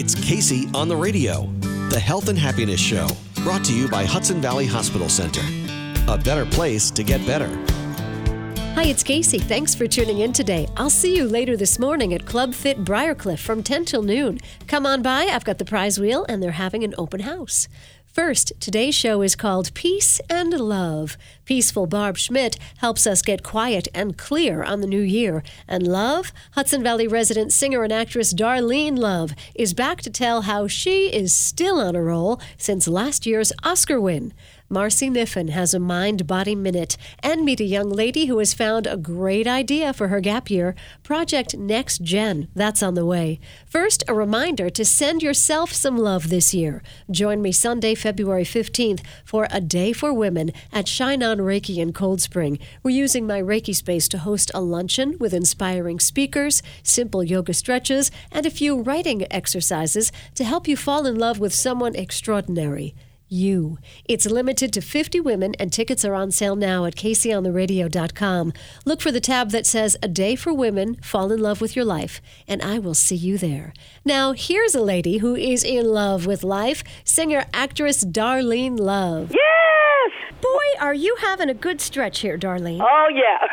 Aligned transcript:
It's 0.00 0.14
Kacey 0.14 0.72
on 0.76 0.86
the 0.86 0.94
radio, 0.94 1.46
the 1.90 1.98
Health 1.98 2.28
and 2.28 2.38
Happiness 2.38 2.78
Show, 2.78 3.08
brought 3.42 3.64
to 3.64 3.74
you 3.74 3.88
by 3.88 4.04
Hudson 4.04 4.40
Valley 4.40 4.64
Hospital 4.64 5.08
Center. 5.08 5.40
A 6.06 6.16
better 6.16 6.46
place 6.46 6.88
to 6.92 7.02
get 7.02 7.26
better. 7.26 7.48
Hi, 8.76 8.84
it's 8.84 9.02
Kacey. 9.02 9.40
Thanks 9.40 9.74
for 9.74 9.88
tuning 9.88 10.20
in 10.20 10.32
today. 10.32 10.68
I'll 10.76 10.88
see 10.88 11.16
you 11.16 11.26
later 11.26 11.56
this 11.56 11.80
morning 11.80 12.14
at 12.14 12.26
Club 12.26 12.54
Fit 12.54 12.84
Briarcliff 12.84 13.40
from 13.40 13.64
10 13.64 13.86
till 13.86 14.04
noon. 14.04 14.38
Come 14.68 14.86
on 14.86 15.02
by, 15.02 15.24
I've 15.24 15.44
got 15.44 15.58
the 15.58 15.64
prize 15.64 15.98
wheel, 15.98 16.24
and 16.28 16.40
they're 16.40 16.52
having 16.52 16.84
an 16.84 16.94
open 16.96 17.18
house. 17.18 17.66
First, 18.18 18.52
today's 18.58 18.96
show 18.96 19.22
is 19.22 19.36
called 19.36 19.72
Peace 19.74 20.20
and 20.28 20.52
Love. 20.52 21.16
Peaceful 21.44 21.86
Barb 21.86 22.16
Schmidt 22.16 22.58
helps 22.78 23.06
us 23.06 23.22
get 23.22 23.44
quiet 23.44 23.86
and 23.94 24.18
clear 24.18 24.64
on 24.64 24.80
the 24.80 24.88
new 24.88 25.00
year. 25.00 25.44
And 25.68 25.86
Love, 25.86 26.32
Hudson 26.54 26.82
Valley 26.82 27.06
resident 27.06 27.52
singer 27.52 27.84
and 27.84 27.92
actress 27.92 28.34
Darlene 28.34 28.98
Love, 28.98 29.34
is 29.54 29.72
back 29.72 30.02
to 30.02 30.10
tell 30.10 30.42
how 30.42 30.66
she 30.66 31.06
is 31.14 31.32
still 31.32 31.78
on 31.78 31.94
a 31.94 32.02
roll 32.02 32.40
since 32.56 32.88
last 32.88 33.24
year's 33.24 33.52
Oscar 33.62 34.00
win. 34.00 34.34
Marcy 34.70 35.08
Niffin 35.08 35.48
has 35.48 35.72
a 35.72 35.78
Mind 35.78 36.26
Body 36.26 36.54
Minute 36.54 36.98
and 37.22 37.42
meet 37.42 37.58
a 37.58 37.64
young 37.64 37.88
lady 37.88 38.26
who 38.26 38.38
has 38.38 38.52
found 38.52 38.86
a 38.86 38.98
great 38.98 39.46
idea 39.46 39.94
for 39.94 40.08
her 40.08 40.20
gap 40.20 40.50
year 40.50 40.74
Project 41.02 41.56
Next 41.56 42.02
Gen. 42.02 42.48
That's 42.54 42.82
on 42.82 42.92
the 42.92 43.06
way. 43.06 43.40
First, 43.64 44.04
a 44.06 44.12
reminder 44.12 44.68
to 44.68 44.84
send 44.84 45.22
yourself 45.22 45.72
some 45.72 45.96
love 45.96 46.28
this 46.28 46.52
year. 46.52 46.82
Join 47.10 47.40
me 47.40 47.50
Sunday, 47.50 47.94
February 47.94 48.44
15th 48.44 49.00
for 49.24 49.48
a 49.50 49.62
Day 49.62 49.94
for 49.94 50.12
Women 50.12 50.52
at 50.70 50.86
Shine 50.86 51.22
On 51.22 51.38
Reiki 51.38 51.78
in 51.78 51.94
Cold 51.94 52.20
Spring. 52.20 52.58
We're 52.82 52.90
using 52.94 53.26
my 53.26 53.40
Reiki 53.40 53.74
space 53.74 54.06
to 54.08 54.18
host 54.18 54.50
a 54.52 54.60
luncheon 54.60 55.16
with 55.18 55.32
inspiring 55.32 55.98
speakers, 55.98 56.62
simple 56.82 57.24
yoga 57.24 57.54
stretches, 57.54 58.10
and 58.30 58.44
a 58.44 58.50
few 58.50 58.82
writing 58.82 59.26
exercises 59.32 60.12
to 60.34 60.44
help 60.44 60.68
you 60.68 60.76
fall 60.76 61.06
in 61.06 61.18
love 61.18 61.38
with 61.38 61.54
someone 61.54 61.96
extraordinary 61.96 62.94
you. 63.28 63.78
It's 64.04 64.26
limited 64.26 64.72
to 64.72 64.80
50 64.80 65.20
women, 65.20 65.54
and 65.58 65.72
tickets 65.72 66.04
are 66.04 66.14
on 66.14 66.30
sale 66.30 66.56
now 66.56 66.84
at 66.84 66.96
KaceyOnTheRadio.com. 66.96 68.52
Look 68.84 69.00
for 69.00 69.12
the 69.12 69.20
tab 69.20 69.50
that 69.50 69.66
says 69.66 69.96
A 70.02 70.08
Day 70.08 70.36
for 70.36 70.52
Women, 70.52 70.96
Fall 70.96 71.32
in 71.32 71.40
Love 71.40 71.60
with 71.60 71.76
Your 71.76 71.84
Life, 71.84 72.20
and 72.46 72.62
I 72.62 72.78
will 72.78 72.94
see 72.94 73.16
you 73.16 73.38
there. 73.38 73.72
Now, 74.04 74.32
here's 74.32 74.74
a 74.74 74.82
lady 74.82 75.18
who 75.18 75.34
is 75.34 75.64
in 75.64 75.86
love 75.86 76.26
with 76.26 76.42
life 76.44 76.82
singer 77.04 77.46
actress 77.52 78.04
Darlene 78.04 78.78
Love. 78.78 79.30
Yes! 79.32 80.12
Boy, 80.40 80.80
are 80.80 80.94
you 80.94 81.16
having 81.20 81.48
a 81.50 81.54
good 81.54 81.80
stretch 81.80 82.20
here, 82.20 82.38
Darlene. 82.38 82.80
Oh, 82.80 83.08
yeah. 83.12 83.46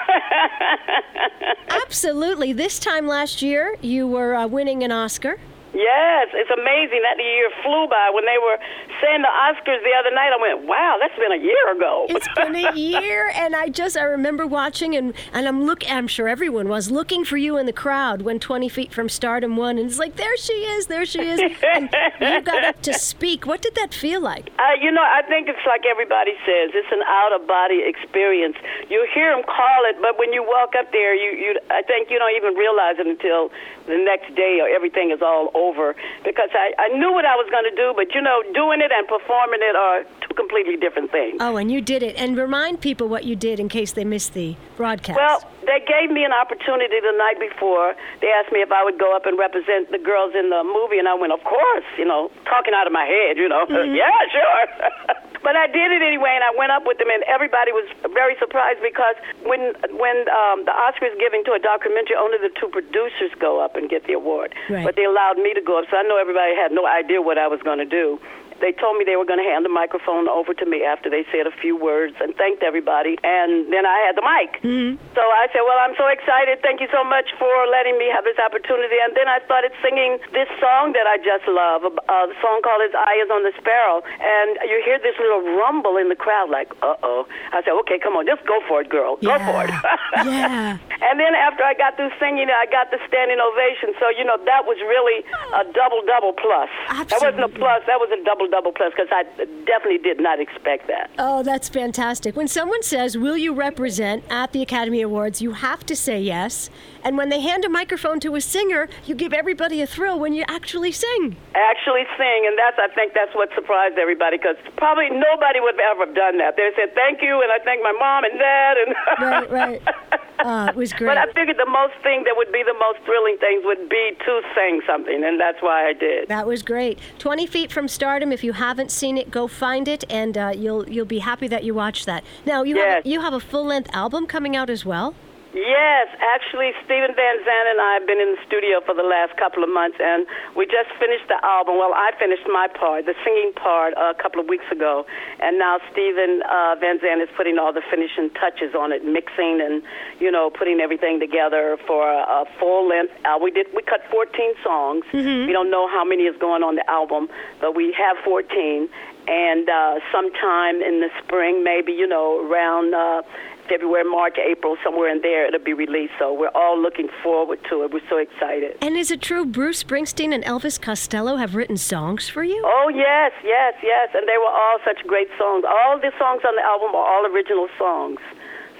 Absolutely. 1.84 2.54
This 2.54 2.80
time 2.80 3.08
last 3.08 3.42
year, 3.42 3.76
you 3.82 4.08
were 4.08 4.36
uh, 4.36 4.48
winning 4.48 4.84
an 4.84 4.92
Oscar. 4.92 5.38
Yes, 5.76 6.32
it's 6.32 6.50
amazing 6.50 7.04
that 7.04 7.18
the 7.18 7.28
year 7.28 7.52
flew 7.62 7.88
by. 7.92 8.10
When 8.16 8.24
they 8.24 8.40
were 8.40 8.56
saying 9.04 9.22
the 9.22 9.28
Oscars 9.28 9.84
the 9.84 9.92
other 10.00 10.16
night, 10.16 10.32
I 10.32 10.40
went, 10.40 10.64
"Wow, 10.64 10.96
that's 11.00 11.16
been 11.20 11.36
a 11.36 11.44
year 11.44 11.76
ago." 11.76 12.08
It's 12.08 12.28
been 12.34 12.56
a 12.56 12.72
year, 12.80 13.30
and 13.36 13.54
I 13.54 13.68
just 13.68 13.98
I 13.98 14.04
remember 14.04 14.48
watching, 14.48 14.96
and 14.96 15.14
and 15.34 15.46
I'm 15.46 15.66
look. 15.66 15.84
I'm 15.92 16.08
sure 16.08 16.30
everyone 16.30 16.70
was 16.70 16.90
looking 16.90 17.26
for 17.26 17.36
you 17.36 17.58
in 17.58 17.66
the 17.66 17.74
crowd 17.74 18.22
when 18.22 18.40
20 18.40 18.70
Feet 18.70 18.94
from 18.94 19.10
Stardom 19.10 19.58
won, 19.58 19.78
and 19.78 19.90
it's 19.90 20.00
like 20.00 20.16
there 20.16 20.38
she 20.38 20.54
is, 20.54 20.88
there 20.88 21.06
she 21.06 21.20
is, 21.20 21.42
and 21.42 21.90
you 22.22 22.42
got 22.42 22.64
up 22.64 22.82
to 22.84 22.94
speak. 22.94 23.46
What 23.46 23.62
did 23.62 23.76
that 23.76 23.94
feel 23.94 24.22
like? 24.22 24.52
Uh, 24.58 24.80
you 24.80 24.94
know, 24.94 25.04
I 25.04 25.24
think 25.28 25.50
it's 25.50 25.66
like 25.68 25.84
everybody 25.86 26.40
says, 26.46 26.72
it's 26.74 26.92
an 26.92 27.04
out 27.04 27.36
of 27.36 27.48
body 27.48 27.84
experience. 27.84 28.56
You 28.90 29.06
hear 29.14 29.36
them 29.36 29.44
call 29.44 29.84
it, 29.92 29.98
but 30.02 30.18
when 30.18 30.32
you 30.32 30.42
walk 30.42 30.72
up 30.80 30.94
there, 30.94 31.14
you 31.14 31.36
you 31.36 31.60
I 31.70 31.82
think 31.82 32.10
you 32.10 32.18
don't 32.18 32.36
even 32.38 32.56
realize 32.56 32.96
it 32.98 33.08
until 33.08 33.52
the 33.88 34.00
next 34.00 34.34
day 34.36 34.60
or 34.64 34.70
everything 34.70 35.12
is 35.12 35.22
all 35.22 35.52
over 35.54 35.65
because 35.74 36.50
I, 36.54 36.74
I 36.78 36.88
knew 36.98 37.12
what 37.12 37.26
I 37.26 37.36
was 37.36 37.48
going 37.50 37.64
to 37.70 37.76
do, 37.76 37.94
but 37.96 38.14
you 38.14 38.22
know, 38.22 38.44
doing 38.54 38.82
it 38.82 38.92
and 38.92 39.08
performing 39.08 39.60
it 39.62 39.76
are 39.76 40.04
two 40.22 40.34
completely 40.36 40.78
different 40.78 41.12
things. 41.12 41.38
Oh, 41.40 41.58
and 41.58 41.72
you 41.72 41.82
did 41.82 42.04
it. 42.04 42.16
And 42.18 42.38
remind 42.38 42.82
people 42.82 43.08
what 43.08 43.24
you 43.24 43.36
did 43.36 43.60
in 43.60 43.70
case 43.70 43.94
they 43.94 44.04
missed 44.04 44.34
the 44.34 44.56
broadcast. 44.78 45.18
Well, 45.18 45.42
they 45.66 45.80
gave 45.88 46.12
me 46.12 46.24
an 46.24 46.34
opportunity 46.34 47.00
the 47.00 47.16
night 47.18 47.40
before. 47.40 47.96
They 48.22 48.30
asked 48.30 48.52
me 48.52 48.62
if 48.62 48.72
I 48.72 48.84
would 48.84 49.00
go 49.00 49.16
up 49.16 49.26
and 49.26 49.38
represent 49.40 49.92
the 49.92 49.98
girls 50.00 50.34
in 50.36 50.50
the 50.50 50.64
movie, 50.64 51.00
and 51.00 51.08
I 51.08 51.16
went, 51.16 51.34
of 51.34 51.44
course, 51.44 51.86
you 51.98 52.06
know, 52.06 52.30
talking 52.46 52.74
out 52.76 52.86
of 52.88 52.94
my 52.94 53.06
head, 53.06 53.38
you 53.38 53.50
know, 53.50 53.66
Mm-hmm. 53.76 53.96
yeah, 53.96 54.12
sure. 54.32 55.16
but 55.46 55.56
I 55.56 55.70
did 55.70 55.94
it 55.94 56.02
anyway, 56.02 56.34
and 56.34 56.42
I 56.42 56.50
went 56.58 56.74
up 56.74 56.90
with 56.90 56.98
them, 56.98 57.14
and 57.14 57.22
everybody 57.30 57.70
was 57.70 57.86
very 58.18 58.34
surprised 58.42 58.82
because 58.82 59.14
when 59.46 59.78
when 59.94 60.26
um, 60.34 60.66
the 60.66 60.74
Oscar 60.74 61.06
is 61.06 61.14
giving 61.22 61.46
to 61.46 61.54
a 61.54 61.62
documentary, 61.62 62.18
only 62.18 62.42
the 62.42 62.50
two 62.58 62.68
producers 62.74 63.30
go 63.38 63.62
up 63.62 63.78
and 63.78 63.86
get 63.86 64.10
the 64.10 64.14
award. 64.18 64.58
Right. 64.68 64.84
But 64.84 64.98
they 64.98 65.06
allowed 65.06 65.38
me 65.38 65.54
to 65.54 65.62
go 65.62 65.78
up, 65.78 65.86
so 65.94 65.98
I 65.98 66.04
know 66.04 66.18
everybody 66.18 66.58
had 66.58 66.74
no 66.74 66.90
idea 66.90 67.22
what 67.22 67.38
I 67.38 67.46
was 67.46 67.62
going 67.62 67.78
to 67.78 67.86
do. 67.86 68.18
They 68.62 68.72
told 68.72 68.98
me 68.98 69.04
they 69.04 69.20
were 69.20 69.28
going 69.28 69.42
to 69.42 69.48
hand 69.48 69.66
the 69.66 69.74
microphone 69.74 70.28
over 70.30 70.54
to 70.54 70.66
me 70.66 70.84
after 70.84 71.10
they 71.10 71.28
said 71.32 71.48
a 71.48 71.56
few 71.60 71.76
words 71.76 72.16
and 72.24 72.36
thanked 72.36 72.64
everybody, 72.64 73.20
and 73.24 73.68
then 73.72 73.86
I 73.86 73.98
had 74.08 74.16
the 74.16 74.26
mic. 74.26 74.62
Mm-hmm. 74.64 74.96
So 75.12 75.24
I 75.24 75.52
said, 75.52 75.64
"Well, 75.68 75.80
I'm 75.80 75.96
so 76.00 76.08
excited. 76.08 76.64
Thank 76.64 76.80
you 76.80 76.88
so 76.92 77.04
much 77.04 77.36
for 77.36 77.52
letting 77.68 78.00
me 78.00 78.08
have 78.10 78.24
this 78.24 78.40
opportunity." 78.40 78.96
And 79.04 79.12
then 79.16 79.28
I 79.28 79.44
started 79.44 79.76
singing 79.84 80.20
this 80.32 80.48
song 80.64 80.96
that 80.96 81.08
I 81.08 81.20
just 81.20 81.46
love. 81.48 81.86
Uh, 81.86 82.26
the 82.32 82.38
song 82.40 82.64
called 82.64 82.82
"His 82.82 82.96
Eye 82.96 83.20
Is 83.24 83.30
on 83.30 83.44
the 83.44 83.54
Sparrow," 83.60 84.02
and 84.02 84.58
you 84.64 84.80
hear 84.84 85.00
this 85.00 85.16
little 85.20 85.44
rumble 85.60 86.00
in 86.00 86.08
the 86.08 86.18
crowd, 86.18 86.50
like, 86.50 86.72
"Uh 86.80 86.96
oh." 87.04 87.28
I 87.52 87.62
said, 87.64 87.76
"Okay, 87.86 88.00
come 88.00 88.16
on, 88.16 88.26
just 88.26 88.46
go 88.48 88.64
for 88.68 88.82
it, 88.82 88.90
girl. 88.90 89.20
Go 89.20 89.36
for 89.40 89.68
it." 89.68 89.74
yeah. 90.26 90.80
And 91.04 91.20
then 91.20 91.36
after 91.36 91.64
I 91.64 91.76
got 91.76 92.00
through 92.00 92.16
singing, 92.20 92.48
I 92.48 92.66
got 92.72 92.90
the 92.90 93.00
standing 93.08 93.40
ovation. 93.44 93.92
So 94.00 94.10
you 94.10 94.24
know 94.24 94.40
that 94.48 94.64
was 94.66 94.80
really 94.80 95.28
a 95.54 95.64
double 95.76 96.02
double 96.08 96.34
plus. 96.34 96.72
Absolutely. 96.88 97.12
That 97.12 97.20
wasn't 97.22 97.46
a 97.46 97.52
plus. 97.52 97.82
That 97.86 98.00
was 98.00 98.10
a 98.16 98.22
double 98.24 98.45
double 98.48 98.72
plus 98.72 98.94
because 98.96 99.10
I 99.12 99.24
definitely 99.66 100.00
did 100.00 100.20
not 100.20 100.40
expect 100.40 100.88
that. 100.88 101.10
Oh, 101.18 101.44
that's 101.44 101.70
fantastic. 101.70 102.36
When 102.36 102.48
someone 102.48 102.84
says, 102.84 103.18
Will 103.18 103.38
you 103.38 103.54
represent 103.54 104.24
at 104.30 104.52
the 104.52 104.62
Academy 104.62 105.02
Awards, 105.02 105.42
you 105.42 105.54
have 105.54 105.86
to 105.86 105.96
say 105.96 106.22
yes. 106.22 106.70
And 107.04 107.18
when 107.18 107.30
they 107.30 107.42
hand 107.42 107.66
a 107.66 107.70
microphone 107.70 108.20
to 108.22 108.36
a 108.36 108.42
singer, 108.42 108.90
you 109.06 109.16
give 109.16 109.34
everybody 109.34 109.82
a 109.82 109.88
thrill 109.88 110.20
when 110.20 110.34
you 110.34 110.44
actually 110.48 110.92
sing. 110.92 111.36
Actually 111.54 112.04
sing, 112.18 112.46
and 112.48 112.58
that's 112.58 112.78
I 112.80 112.94
think 112.96 113.14
that's 113.14 113.34
what 113.36 113.50
surprised 113.54 113.98
everybody 113.98 114.38
because 114.38 114.56
probably 114.78 115.10
nobody 115.10 115.60
would 115.60 115.76
have 115.76 115.98
ever 115.98 116.14
done 116.14 116.38
that. 116.40 116.56
They 116.58 116.72
said 116.76 116.96
thank 116.96 117.22
you, 117.22 117.42
and 117.42 117.52
I 117.52 117.64
thank 117.64 117.84
my 117.84 117.94
mom 117.94 118.24
and 118.24 118.40
dad, 118.40 118.78
and 118.78 118.96
Right, 119.20 119.52
right. 119.52 120.22
Uh, 120.40 120.68
it 120.70 120.76
was 120.76 120.94
great. 120.94 121.08
But 121.16 121.18
I 121.18 121.26
figured 121.34 121.58
the 121.58 121.70
most 121.70 121.94
thing 122.04 122.24
that 122.26 122.34
would 122.36 122.52
be 122.52 122.64
the 122.64 122.74
most 122.80 123.00
thrilling 123.06 123.38
things 123.40 123.64
would 123.66 123.88
be 123.90 124.12
to 124.26 124.42
sing 124.56 124.82
something, 124.88 125.24
and 125.24 125.40
that's 125.40 125.62
why 125.62 125.88
I 125.88 125.94
did. 125.94 126.28
That 126.28 126.46
was 126.48 126.62
great. 126.64 127.00
20 127.20 127.46
Feet 127.48 127.72
from 127.72 127.88
Stardom. 127.88 128.32
If 128.32 128.44
you 128.44 128.54
haven't 128.54 128.92
seen 128.92 129.18
it, 129.18 129.32
go 129.32 129.48
find 129.48 129.88
it, 129.88 130.04
and 130.10 130.38
uh, 130.38 130.52
you'll 130.56 130.88
you'll 130.90 131.06
be 131.06 131.20
happy 131.20 131.48
that 131.48 131.64
you 131.64 131.74
watched 131.74 132.06
that. 132.06 132.24
Now 132.46 132.64
you 132.64 132.76
Yes. 132.78 132.96
have 132.96 133.06
you 133.06 133.22
have 133.22 133.34
a 133.34 133.40
full 133.40 133.66
length 133.66 133.90
album 133.94 134.26
coming 134.28 134.56
out 134.56 134.70
as 134.70 134.86
well. 134.86 135.14
Yes, 135.56 136.12
actually, 136.20 136.76
Stephen 136.84 137.16
Van 137.16 137.38
Zandt 137.40 137.68
and 137.72 137.80
I 137.80 137.96
have 137.96 138.04
been 138.04 138.20
in 138.20 138.36
the 138.36 138.44
studio 138.44 138.84
for 138.84 138.92
the 138.92 139.08
last 139.08 139.40
couple 139.40 139.64
of 139.64 139.72
months, 139.72 139.96
and 140.04 140.28
we 140.52 140.68
just 140.68 140.92
finished 141.00 141.32
the 141.32 141.40
album. 141.48 141.80
Well, 141.80 141.96
I 141.96 142.12
finished 142.20 142.44
my 142.52 142.68
part, 142.68 143.08
the 143.08 143.16
singing 143.24 143.56
part, 143.56 143.96
uh, 143.96 144.12
a 144.12 144.20
couple 144.20 144.44
of 144.44 144.52
weeks 144.52 144.68
ago, 144.68 145.08
and 145.40 145.56
now 145.56 145.80
Stephen 145.96 146.44
uh, 146.44 146.76
Van 146.84 147.00
Zandt 147.00 147.24
is 147.24 147.32
putting 147.40 147.56
all 147.56 147.72
the 147.72 147.84
finishing 147.88 148.36
touches 148.36 148.76
on 148.76 148.92
it, 148.92 149.08
mixing 149.08 149.64
and 149.64 149.80
you 150.20 150.28
know 150.28 150.52
putting 150.52 150.84
everything 150.84 151.24
together 151.24 151.80
for 151.88 152.04
a, 152.04 152.44
a 152.44 152.46
full 152.60 152.92
length. 152.92 153.16
Uh, 153.24 153.40
we 153.40 153.48
did 153.48 153.72
we 153.72 153.80
cut 153.80 154.04
14 154.12 154.60
songs. 154.60 155.08
We 155.48 155.54
don't 155.56 155.72
know 155.72 155.88
how 155.88 156.04
many 156.04 156.28
is 156.28 156.36
going 156.36 156.68
on 156.68 156.76
the 156.76 156.84
album, 156.92 157.32
but 157.64 157.80
we 157.80 157.96
have 157.96 158.20
14. 158.28 158.92
And 159.28 159.70
uh, 159.70 160.04
sometime 160.12 160.84
in 160.84 161.00
the 161.00 161.10
spring, 161.24 161.64
maybe 161.64 161.94
you 161.94 162.12
know 162.12 162.44
around. 162.44 162.92
Uh, 162.94 163.24
February, 163.68 164.04
March, 164.10 164.38
April, 164.38 164.78
somewhere 164.84 165.10
in 165.10 165.22
there, 165.22 165.48
it'll 165.48 165.64
be 165.64 165.74
released. 165.74 166.14
So 166.20 166.34
we're 166.34 166.56
all 166.56 166.80
looking 166.80 167.10
forward 167.24 167.60
to 167.70 167.84
it. 167.84 167.94
We're 167.94 168.08
so 168.10 168.18
excited. 168.18 168.78
And 168.82 168.96
is 168.96 169.12
it 169.12 169.22
true 169.22 169.46
Bruce 169.46 169.84
Springsteen 169.84 170.34
and 170.34 170.44
Elvis 170.44 170.80
Costello 170.80 171.38
have 171.38 171.56
written 171.56 171.78
songs 171.78 172.30
for 172.30 172.44
you? 172.44 172.62
Oh 172.66 172.90
yes, 172.90 173.32
yes, 173.44 173.74
yes, 173.84 174.10
and 174.14 174.28
they 174.28 174.38
were 174.38 174.52
all 174.52 174.78
such 174.86 175.06
great 175.08 175.30
songs. 175.38 175.66
All 175.68 176.00
the 176.00 176.12
songs 176.20 176.42
on 176.46 176.56
the 176.56 176.64
album 176.64 176.96
are 176.96 177.06
all 177.06 177.26
original 177.26 177.68
songs. 177.78 178.20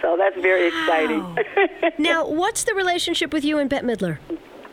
So 0.02 0.16
that's 0.18 0.40
very 0.40 0.68
exciting. 0.68 1.38
now, 1.98 2.28
what's 2.28 2.64
the 2.64 2.74
relationship 2.74 3.34
with 3.34 3.44
you 3.44 3.58
and 3.58 3.70
Bette 3.70 3.86
Midler? 3.86 4.20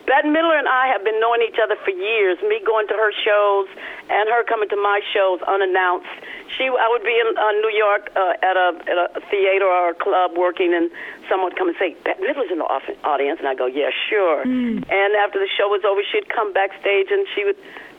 Bette 0.05 0.27
Midler 0.27 0.59
and 0.59 0.67
I 0.67 0.87
have 0.91 1.03
been 1.03 1.19
knowing 1.19 1.41
each 1.41 1.59
other 1.63 1.75
for 1.83 1.91
years. 1.91 2.37
Me 2.43 2.59
going 2.65 2.87
to 2.87 2.93
her 2.93 3.11
shows 3.23 3.67
and 4.09 4.27
her 4.29 4.43
coming 4.43 4.67
to 4.69 4.75
my 4.75 4.99
shows 5.13 5.39
unannounced. 5.47 6.11
She, 6.57 6.67
I 6.67 6.87
would 6.91 7.03
be 7.03 7.15
in 7.15 7.37
uh, 7.37 7.51
New 7.63 7.71
York 7.71 8.11
uh, 8.15 8.33
at 8.43 8.57
a 8.57 8.77
at 8.85 8.97
a 9.17 9.21
theater 9.31 9.65
or 9.65 9.91
a 9.91 9.97
club 9.97 10.37
working, 10.37 10.73
and 10.73 10.91
someone 11.29 11.49
would 11.49 11.57
come 11.57 11.69
and 11.69 11.77
say, 11.79 11.95
"Bette 12.03 12.21
Midler's 12.21 12.51
in 12.51 12.59
the 12.59 12.67
audience," 13.03 13.39
and 13.39 13.47
I 13.47 13.55
go, 13.55 13.65
"Yeah, 13.65 13.89
sure." 14.09 14.43
And 14.91 15.15
after 15.15 15.39
the 15.39 15.47
show 15.47 15.67
was 15.71 15.81
over, 15.87 16.01
she'd 16.03 16.29
come 16.29 16.53
backstage 16.53 17.07
and 17.09 17.25
she 17.33 17.45
would 17.45 17.57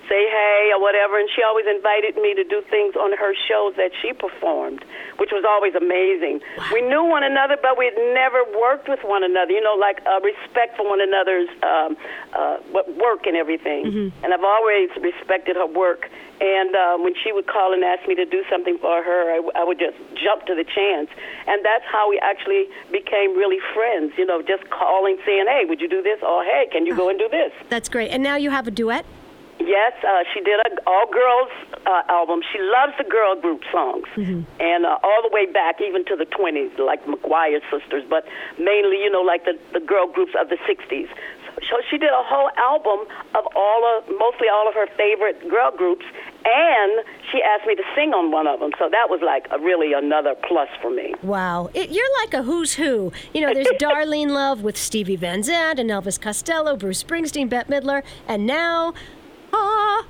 say 0.08 0.28
hey 0.28 0.70
or 0.74 0.80
whatever. 0.80 1.18
And 1.18 1.28
she 1.34 1.42
always 1.42 1.66
invited 1.66 2.16
me 2.16 2.34
to 2.34 2.44
do 2.44 2.62
things 2.70 2.96
on 2.96 3.16
her 3.16 3.32
shows 3.48 3.74
that 3.76 3.90
she 4.02 4.12
performed, 4.12 4.84
which 5.18 5.30
was 5.32 5.44
always 5.46 5.74
amazing. 5.74 6.40
Wow. 6.58 6.70
We 6.72 6.80
knew 6.82 7.04
one 7.04 7.24
another, 7.24 7.56
but 7.60 7.78
we 7.78 7.86
had 7.86 7.98
never 8.12 8.44
worked 8.58 8.88
with 8.88 9.00
one 9.04 9.24
another. 9.24 9.52
You 9.52 9.62
know, 9.62 9.76
like 9.78 10.00
uh, 10.06 10.20
respect 10.20 10.76
for 10.76 10.88
one 10.88 11.00
another's 11.00 11.48
um, 11.62 11.96
uh, 12.32 12.58
work 13.00 13.26
and 13.26 13.36
everything. 13.36 13.84
Mm-hmm. 13.86 14.24
And 14.24 14.34
I've 14.34 14.44
always 14.44 14.90
respected 15.00 15.56
her 15.56 15.66
work. 15.66 16.10
And 16.40 16.74
uh, 16.74 16.98
when 16.98 17.14
she 17.22 17.30
would 17.30 17.46
call 17.46 17.72
and 17.72 17.84
ask 17.84 18.08
me 18.08 18.14
to 18.16 18.24
do 18.24 18.42
something 18.50 18.76
for 18.78 19.02
her, 19.02 19.38
I, 19.38 19.62
I 19.62 19.64
would 19.64 19.78
just 19.78 19.96
jump 20.18 20.46
to 20.46 20.54
the 20.54 20.64
chance. 20.64 21.08
And 21.46 21.64
that's 21.64 21.84
how 21.86 22.10
we 22.10 22.18
actually 22.18 22.66
became 22.90 23.36
really 23.36 23.62
friends. 23.72 24.12
You 24.18 24.26
know, 24.26 24.42
just 24.42 24.68
calling, 24.70 25.16
saying, 25.24 25.46
"Hey, 25.46 25.64
would 25.64 25.80
you 25.80 25.88
do 25.88 26.02
this?" 26.02 26.18
or 26.22 26.42
"Hey, 26.44 26.66
can 26.72 26.86
you 26.86 26.96
go 26.96 27.08
and 27.08 27.18
do 27.18 27.28
this?" 27.28 27.52
That's 27.68 27.88
great. 27.88 28.10
And 28.10 28.22
now 28.22 28.36
you 28.36 28.50
have 28.50 28.66
a 28.66 28.70
duet. 28.70 29.06
Yes, 29.60 29.92
uh, 30.02 30.24
she 30.32 30.40
did 30.40 30.60
an 30.66 30.78
all 30.86 31.06
girls 31.10 31.50
uh, 31.86 32.02
album. 32.08 32.40
She 32.52 32.58
loves 32.60 32.92
the 32.98 33.04
girl 33.04 33.40
group 33.40 33.62
songs, 33.70 34.04
mm-hmm. 34.16 34.42
and 34.60 34.84
uh, 34.84 34.98
all 35.02 35.22
the 35.22 35.30
way 35.32 35.46
back, 35.46 35.80
even 35.80 36.04
to 36.06 36.16
the 36.16 36.26
20s, 36.26 36.78
like 36.78 37.04
McGuire 37.06 37.60
sisters, 37.70 38.02
but 38.08 38.26
mainly, 38.58 38.98
you 38.98 39.10
know, 39.10 39.22
like 39.22 39.44
the, 39.44 39.58
the 39.72 39.80
girl 39.80 40.08
groups 40.08 40.32
of 40.38 40.48
the 40.48 40.58
60s. 40.68 41.08
So 41.70 41.76
she 41.88 41.98
did 41.98 42.10
a 42.10 42.22
whole 42.22 42.50
album 42.58 43.06
of 43.34 43.44
all 43.54 43.82
of, 43.96 44.08
mostly 44.18 44.48
all 44.52 44.68
of 44.68 44.74
her 44.74 44.88
favorite 44.96 45.48
girl 45.48 45.70
groups, 45.70 46.04
and 46.44 47.04
she 47.30 47.40
asked 47.42 47.66
me 47.66 47.74
to 47.74 47.82
sing 47.94 48.12
on 48.12 48.30
one 48.30 48.46
of 48.46 48.60
them. 48.60 48.72
So 48.78 48.88
that 48.90 49.08
was 49.08 49.20
like 49.22 49.46
a, 49.50 49.58
really 49.58 49.92
another 49.92 50.34
plus 50.34 50.68
for 50.82 50.90
me. 50.90 51.14
Wow, 51.22 51.70
it, 51.72 51.90
you're 51.90 52.10
like 52.22 52.34
a 52.34 52.42
who's 52.42 52.74
who. 52.74 53.12
You 53.32 53.42
know, 53.42 53.54
there's 53.54 53.66
Darlene 53.80 54.30
Love 54.30 54.62
with 54.62 54.76
Stevie 54.76 55.16
Van 55.16 55.42
Zandt 55.42 55.78
and 55.78 55.90
Elvis 55.90 56.20
Costello, 56.20 56.76
Bruce 56.76 57.02
Springsteen, 57.02 57.48
Bette 57.48 57.70
Midler, 57.70 58.02
and 58.28 58.46
now 58.46 58.92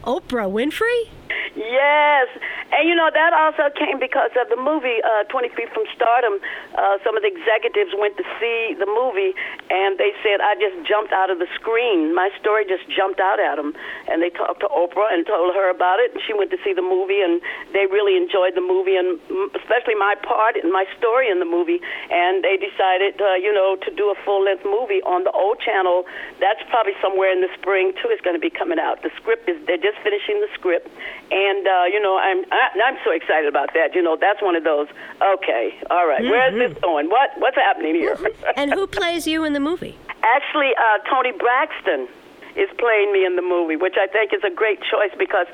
Oprah 0.05 0.50
Winfrey? 0.50 1.08
Yes, 1.56 2.29
and 2.75 2.88
you 2.88 2.94
know 2.94 3.06
that 3.12 3.32
also 3.32 3.71
came 3.79 4.03
because 4.03 4.35
of 4.35 4.50
the 4.50 4.59
movie 4.59 4.99
uh, 5.03 5.25
20 5.31 5.49
Feet 5.55 5.71
from 5.71 5.87
Stardom. 5.94 6.43
Uh, 6.75 6.99
some 7.06 7.15
of 7.15 7.23
the 7.23 7.31
executives 7.31 7.94
went 7.94 8.19
to 8.19 8.26
see 8.43 8.75
the 8.75 8.87
movie, 8.91 9.31
and 9.71 9.94
they 9.99 10.11
said 10.26 10.43
I 10.43 10.59
just 10.59 10.82
jumped 10.82 11.15
out 11.15 11.31
of 11.31 11.38
the 11.38 11.47
screen. 11.55 12.15
My 12.15 12.35
story 12.41 12.67
just 12.67 12.82
jumped 12.91 13.23
out 13.23 13.38
at 13.38 13.56
them, 13.56 13.79
and 14.11 14.19
they 14.19 14.31
talked 14.31 14.61
to 14.67 14.71
Oprah 14.71 15.15
and 15.15 15.23
told 15.26 15.55
her 15.55 15.71
about 15.71 16.03
it. 16.03 16.12
And 16.12 16.21
she 16.26 16.35
went 16.35 16.50
to 16.50 16.59
see 16.67 16.75
the 16.75 16.82
movie, 16.82 17.23
and 17.23 17.38
they 17.71 17.87
really 17.87 18.19
enjoyed 18.19 18.59
the 18.59 18.65
movie, 18.65 18.99
and 18.99 19.23
especially 19.55 19.94
my 19.94 20.19
part 20.26 20.59
and 20.59 20.75
my 20.75 20.85
story 20.99 21.31
in 21.31 21.38
the 21.38 21.49
movie. 21.49 21.79
And 22.11 22.43
they 22.43 22.59
decided, 22.59 23.23
uh, 23.23 23.38
you 23.38 23.55
know, 23.55 23.79
to 23.87 23.91
do 23.94 24.11
a 24.11 24.17
full-length 24.26 24.67
movie 24.67 25.03
on 25.06 25.23
the 25.23 25.31
OWN 25.31 25.62
channel. 25.62 26.05
That's 26.43 26.61
probably 26.69 26.99
somewhere 26.99 27.31
in 27.31 27.41
the 27.41 27.53
spring 27.55 27.94
too. 28.03 28.11
It's 28.11 28.23
going 28.26 28.37
to 28.37 28.43
be 28.43 28.50
coming 28.50 28.82
out. 28.82 29.03
The 29.06 29.15
script 29.17 29.49
is 29.49 29.56
they're 29.67 29.79
just 29.79 29.99
finishing 30.03 30.43
the 30.43 30.50
script, 30.59 30.91
and 31.31 31.62
uh, 31.67 31.87
you 31.87 32.03
know 32.03 32.19
I'm 32.19 32.43
I, 32.64 32.78
I'm 32.87 32.96
so 33.05 33.11
excited 33.11 33.49
about 33.49 33.75
that. 33.75 33.94
You 33.94 34.02
know, 34.02 34.16
that's 34.20 34.43
one 34.43 34.56
of 34.56 34.64
those. 34.64 34.88
Okay, 35.20 35.78
all 35.90 36.06
right, 36.06 36.20
mm-hmm. 36.20 36.31
where's 36.31 36.55
this 36.55 36.82
going? 36.82 37.08
What 37.08 37.31
what's 37.38 37.56
happening 37.56 37.94
here? 37.94 38.16
and 38.56 38.72
who 38.72 38.87
plays 38.87 39.26
you 39.26 39.44
in 39.44 39.52
the 39.52 39.61
movie? 39.61 39.96
Actually, 40.22 40.72
uh, 40.76 40.99
Toni 41.11 41.32
Braxton 41.32 42.08
is 42.56 42.71
playing 42.79 43.12
me 43.12 43.25
in 43.27 43.37
the 43.37 43.43
movie, 43.43 43.77
which 43.77 43.97
I 43.99 44.06
think 44.06 44.33
is 44.33 44.43
a 44.45 44.55
great 44.55 44.81
choice 44.81 45.12
because 45.19 45.47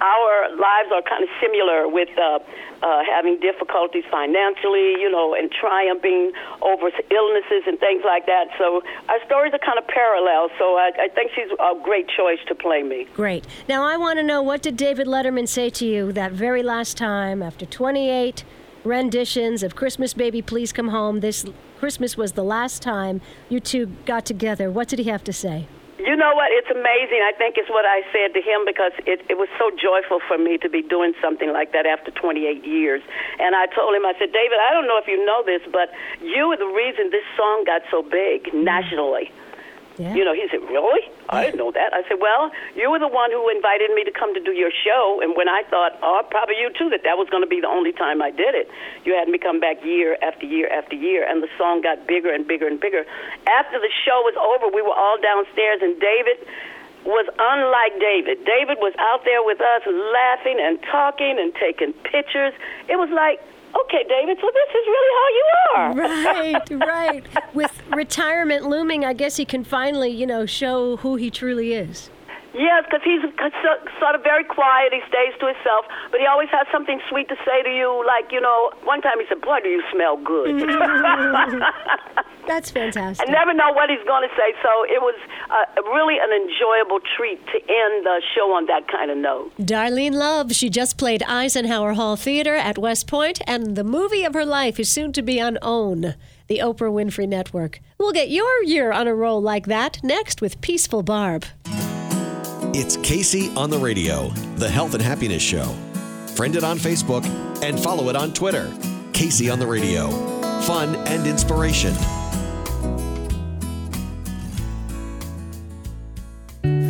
our 0.00 0.56
lives 0.56 0.90
are 0.92 1.02
kind 1.02 1.22
of 1.22 1.30
similar 1.40 1.88
with 1.88 2.08
uh, 2.18 2.38
uh, 2.82 3.02
having 3.04 3.40
difficulties 3.40 4.04
financially, 4.10 5.00
you 5.00 5.10
know, 5.10 5.34
and 5.34 5.50
triumphing 5.50 6.32
over 6.60 6.90
illnesses 7.10 7.62
and 7.66 7.78
things 7.80 8.02
like 8.04 8.26
that. 8.26 8.48
So 8.58 8.82
our 9.08 9.20
stories 9.24 9.52
are 9.54 9.62
kind 9.64 9.78
of 9.78 9.86
parallel. 9.88 10.48
So 10.58 10.76
I, 10.76 10.90
I 10.98 11.08
think 11.14 11.32
she's 11.34 11.50
a 11.52 11.74
great 11.82 12.08
choice 12.08 12.40
to 12.48 12.54
play 12.54 12.82
me. 12.82 13.06
Great. 13.14 13.46
Now 13.68 13.84
I 13.84 13.96
want 13.96 14.18
to 14.18 14.22
know 14.22 14.42
what 14.42 14.62
did 14.62 14.76
David 14.76 15.06
Letterman 15.06 15.48
say 15.48 15.70
to 15.70 15.86
you 15.86 16.12
that 16.12 16.32
very 16.32 16.62
last 16.62 16.96
time 16.96 17.42
after 17.42 17.64
28 17.64 18.44
renditions 18.84 19.62
of 19.62 19.74
Christmas 19.74 20.14
Baby 20.14 20.42
Please 20.42 20.72
Come 20.72 20.88
Home. 20.88 21.20
This 21.20 21.44
Christmas 21.78 22.16
was 22.16 22.32
the 22.32 22.44
last 22.44 22.82
time 22.82 23.20
you 23.48 23.60
two 23.60 23.86
got 24.06 24.24
together. 24.24 24.70
What 24.70 24.88
did 24.88 24.98
he 24.98 25.06
have 25.06 25.24
to 25.24 25.32
say? 25.32 25.66
You 25.98 26.14
know 26.14 26.34
what? 26.36 26.52
It's 26.52 26.68
amazing. 26.68 27.24
I 27.24 27.32
think 27.32 27.56
it's 27.56 27.70
what 27.70 27.88
I 27.88 28.04
said 28.12 28.36
to 28.36 28.42
him 28.44 28.68
because 28.68 28.92
it, 29.08 29.24
it 29.32 29.40
was 29.40 29.48
so 29.56 29.72
joyful 29.72 30.20
for 30.28 30.36
me 30.36 30.58
to 30.58 30.68
be 30.68 30.82
doing 30.82 31.14
something 31.24 31.52
like 31.52 31.72
that 31.72 31.86
after 31.86 32.10
28 32.10 32.64
years. 32.64 33.00
And 33.40 33.56
I 33.56 33.64
told 33.72 33.96
him, 33.96 34.04
I 34.04 34.12
said, 34.20 34.28
David, 34.28 34.60
I 34.60 34.76
don't 34.76 34.86
know 34.86 35.00
if 35.00 35.08
you 35.08 35.16
know 35.24 35.40
this, 35.40 35.64
but 35.72 35.88
you 36.20 36.52
are 36.52 36.60
the 36.60 36.68
reason 36.68 37.08
this 37.08 37.24
song 37.36 37.64
got 37.64 37.80
so 37.90 38.02
big 38.04 38.52
nationally. 38.52 39.32
Yeah. 39.98 40.14
You 40.14 40.24
know, 40.24 40.34
he 40.34 40.46
said, 40.50 40.60
Really? 40.68 41.00
I 41.28 41.44
didn't 41.44 41.58
know 41.58 41.72
that. 41.72 41.92
I 41.92 42.02
said, 42.08 42.20
Well, 42.20 42.52
you 42.76 42.90
were 42.90 42.98
the 42.98 43.08
one 43.08 43.32
who 43.32 43.48
invited 43.48 43.90
me 43.96 44.04
to 44.04 44.12
come 44.12 44.34
to 44.34 44.40
do 44.40 44.52
your 44.52 44.70
show. 44.70 45.20
And 45.22 45.36
when 45.36 45.48
I 45.48 45.62
thought, 45.68 45.96
Oh, 46.02 46.22
probably 46.30 46.56
you 46.60 46.70
too, 46.76 46.90
that 46.90 47.02
that 47.04 47.16
was 47.16 47.28
going 47.30 47.42
to 47.42 47.48
be 47.48 47.60
the 47.60 47.68
only 47.68 47.92
time 47.92 48.20
I 48.20 48.30
did 48.30 48.54
it, 48.54 48.68
you 49.04 49.16
had 49.16 49.28
me 49.28 49.38
come 49.38 49.58
back 49.58 49.84
year 49.84 50.16
after 50.22 50.44
year 50.44 50.68
after 50.68 50.94
year. 50.94 51.24
And 51.26 51.42
the 51.42 51.48
song 51.56 51.80
got 51.80 52.06
bigger 52.06 52.32
and 52.32 52.46
bigger 52.46 52.66
and 52.66 52.78
bigger. 52.78 53.04
After 53.48 53.80
the 53.80 53.92
show 54.04 54.20
was 54.28 54.36
over, 54.36 54.68
we 54.74 54.82
were 54.82 54.94
all 54.94 55.16
downstairs, 55.20 55.80
and 55.80 55.98
David 55.98 56.44
was 57.06 57.26
unlike 57.38 57.94
David. 58.02 58.44
David 58.44 58.78
was 58.82 58.92
out 58.98 59.24
there 59.24 59.42
with 59.42 59.60
us 59.62 59.82
laughing 59.86 60.58
and 60.60 60.82
talking 60.90 61.38
and 61.38 61.54
taking 61.54 61.94
pictures. 62.02 62.52
It 62.90 62.98
was 62.98 63.08
like 63.14 63.40
okay, 63.82 64.04
David, 64.08 64.38
so 64.40 64.50
this 64.52 64.70
is 64.70 64.86
really 64.86 65.12
how 65.18 65.28
you 65.36 65.46
are. 65.74 65.94
Right, 65.94 66.70
right. 66.70 67.54
With 67.54 67.82
retirement 67.90 68.66
looming, 68.66 69.04
I 69.04 69.12
guess 69.12 69.36
he 69.36 69.44
can 69.44 69.64
finally, 69.64 70.10
you 70.10 70.26
know, 70.26 70.46
show 70.46 70.96
who 70.98 71.16
he 71.16 71.30
truly 71.30 71.74
is. 71.74 72.10
Yes, 72.56 72.88
because 72.88 73.04
he's 73.04 73.20
sort 74.00 74.14
of 74.16 74.22
very 74.24 74.44
quiet. 74.44 74.92
He 74.92 75.04
stays 75.08 75.36
to 75.40 75.52
himself, 75.52 75.84
but 76.10 76.20
he 76.20 76.26
always 76.26 76.48
has 76.48 76.66
something 76.72 77.00
sweet 77.08 77.28
to 77.28 77.36
say 77.44 77.62
to 77.62 77.70
you. 77.70 78.02
Like, 78.06 78.32
you 78.32 78.40
know, 78.40 78.72
one 78.84 79.02
time 79.02 79.20
he 79.20 79.26
said, 79.28 79.40
Boy, 79.42 79.60
do 79.62 79.68
you 79.68 79.82
smell 79.92 80.16
good. 80.16 80.64
That's 82.46 82.70
fantastic. 82.70 83.28
I 83.28 83.30
never 83.30 83.52
know 83.52 83.72
what 83.72 83.90
he's 83.90 84.04
going 84.06 84.26
to 84.28 84.34
say, 84.36 84.54
so 84.62 84.84
it 84.84 85.02
was 85.02 85.18
uh, 85.50 85.82
really 85.92 86.16
an 86.18 86.30
enjoyable 86.32 87.00
treat 87.16 87.44
to 87.46 87.58
end 87.58 88.06
the 88.06 88.22
show 88.34 88.54
on 88.54 88.66
that 88.66 88.88
kind 88.88 89.10
of 89.10 89.18
note. 89.18 89.52
Darlene 89.58 90.14
Love, 90.14 90.52
she 90.52 90.70
just 90.70 90.96
played 90.96 91.22
Eisenhower 91.24 91.94
Hall 91.94 92.16
Theater 92.16 92.54
at 92.54 92.78
West 92.78 93.06
Point, 93.08 93.40
and 93.46 93.76
the 93.76 93.84
movie 93.84 94.24
of 94.24 94.34
her 94.34 94.44
life 94.46 94.78
is 94.78 94.88
soon 94.88 95.12
to 95.14 95.22
be 95.22 95.40
on 95.40 95.58
OWN, 95.60 96.14
the 96.46 96.58
Oprah 96.58 96.92
Winfrey 96.92 97.28
Network. 97.28 97.80
We'll 97.98 98.12
get 98.12 98.30
your 98.30 98.62
year 98.62 98.92
on 98.92 99.08
a 99.08 99.14
roll 99.14 99.42
like 99.42 99.66
that 99.66 99.98
next 100.04 100.40
with 100.40 100.60
Peaceful 100.60 101.02
Barb. 101.02 101.46
It's 102.78 102.98
Kacey 102.98 103.56
on 103.56 103.70
the 103.70 103.78
Radio, 103.78 104.28
the 104.56 104.68
health 104.68 104.92
and 104.92 105.02
happiness 105.02 105.42
show. 105.42 105.64
Friend 106.34 106.54
it 106.54 106.62
on 106.62 106.76
Facebook 106.76 107.24
and 107.62 107.80
follow 107.80 108.10
it 108.10 108.16
on 108.16 108.34
Twitter. 108.34 108.66
Kacey 109.12 109.50
on 109.50 109.58
the 109.58 109.66
Radio. 109.66 110.10
Fun 110.60 110.94
and 111.06 111.26
inspiration. 111.26 111.94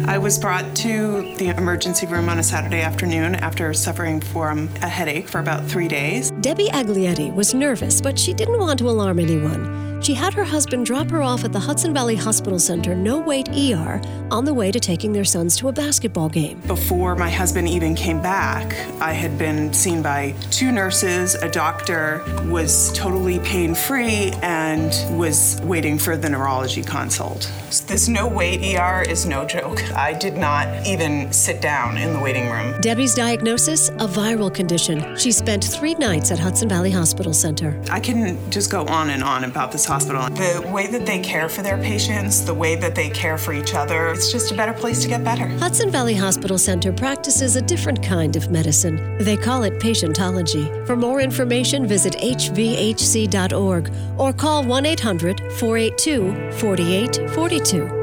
I 0.08 0.18
was 0.18 0.40
brought 0.40 0.74
to 0.78 1.32
the 1.36 1.54
emergency 1.56 2.08
room 2.08 2.28
on 2.28 2.40
a 2.40 2.42
Saturday 2.42 2.80
afternoon 2.80 3.36
after 3.36 3.72
suffering 3.72 4.20
from 4.20 4.68
a 4.82 4.88
headache 4.88 5.28
for 5.28 5.38
about 5.38 5.64
three 5.66 5.86
days. 5.86 6.32
Debbie 6.40 6.68
Aglietti 6.70 7.32
was 7.32 7.54
nervous, 7.54 8.00
but 8.00 8.18
she 8.18 8.34
didn't 8.34 8.58
want 8.58 8.80
to 8.80 8.90
alarm 8.90 9.20
anyone. 9.20 9.85
She 10.00 10.14
had 10.14 10.34
her 10.34 10.44
husband 10.44 10.86
drop 10.86 11.10
her 11.10 11.22
off 11.22 11.44
at 11.44 11.52
the 11.52 11.58
Hudson 11.58 11.94
Valley 11.94 12.16
Hospital 12.16 12.58
Center 12.58 12.94
No 12.94 13.18
Wait 13.18 13.48
ER 13.48 14.00
on 14.30 14.44
the 14.44 14.52
way 14.52 14.70
to 14.70 14.78
taking 14.78 15.12
their 15.12 15.24
sons 15.24 15.56
to 15.56 15.68
a 15.68 15.72
basketball 15.72 16.28
game. 16.28 16.60
Before 16.66 17.16
my 17.16 17.30
husband 17.30 17.68
even 17.68 17.94
came 17.94 18.20
back, 18.20 18.74
I 19.00 19.12
had 19.12 19.38
been 19.38 19.72
seen 19.72 20.02
by 20.02 20.34
two 20.50 20.70
nurses, 20.70 21.34
a 21.34 21.48
doctor, 21.48 22.22
was 22.46 22.92
totally 22.92 23.38
pain 23.40 23.74
free, 23.74 24.32
and 24.42 24.92
was 25.18 25.60
waiting 25.62 25.98
for 25.98 26.16
the 26.16 26.28
neurology 26.28 26.82
consult. 26.82 27.50
This 27.86 28.06
No 28.06 28.28
Wait 28.28 28.76
ER 28.76 29.02
is 29.02 29.26
no 29.26 29.44
joke. 29.46 29.82
I 29.92 30.12
did 30.12 30.36
not 30.36 30.86
even 30.86 31.32
sit 31.32 31.60
down 31.60 31.96
in 31.96 32.12
the 32.12 32.20
waiting 32.20 32.50
room. 32.50 32.80
Debbie's 32.80 33.14
diagnosis 33.14 33.88
a 33.88 34.06
viral 34.06 34.52
condition. 34.52 35.16
She 35.16 35.32
spent 35.32 35.64
three 35.64 35.94
nights 35.94 36.30
at 36.30 36.38
Hudson 36.38 36.68
Valley 36.68 36.90
Hospital 36.90 37.32
Center. 37.32 37.80
I 37.90 38.00
can 38.00 38.38
just 38.50 38.70
go 38.70 38.84
on 38.86 39.10
and 39.10 39.22
on 39.22 39.44
about 39.44 39.72
this 39.72 39.85
hospital. 39.86 40.22
The 40.30 40.68
way 40.72 40.86
that 40.86 41.06
they 41.06 41.20
care 41.20 41.48
for 41.48 41.62
their 41.62 41.78
patients, 41.78 42.40
the 42.40 42.54
way 42.54 42.76
that 42.76 42.94
they 42.94 43.10
care 43.10 43.38
for 43.38 43.52
each 43.52 43.74
other, 43.74 44.08
it's 44.08 44.30
just 44.30 44.52
a 44.52 44.54
better 44.54 44.72
place 44.72 45.02
to 45.02 45.08
get 45.08 45.24
better. 45.24 45.46
Hudson 45.58 45.90
Valley 45.90 46.14
Hospital 46.14 46.58
Center 46.58 46.92
practices 46.92 47.56
a 47.56 47.62
different 47.62 48.02
kind 48.02 48.36
of 48.36 48.50
medicine. 48.50 49.18
They 49.18 49.36
call 49.36 49.62
it 49.62 49.74
patientology. 49.80 50.86
For 50.86 50.96
more 50.96 51.20
information, 51.20 51.86
visit 51.86 52.14
hvhc.org 52.14 53.92
or 54.18 54.32
call 54.32 54.64
1 54.64 54.86
800 54.86 55.40
482 55.52 56.52
4842. 56.52 57.96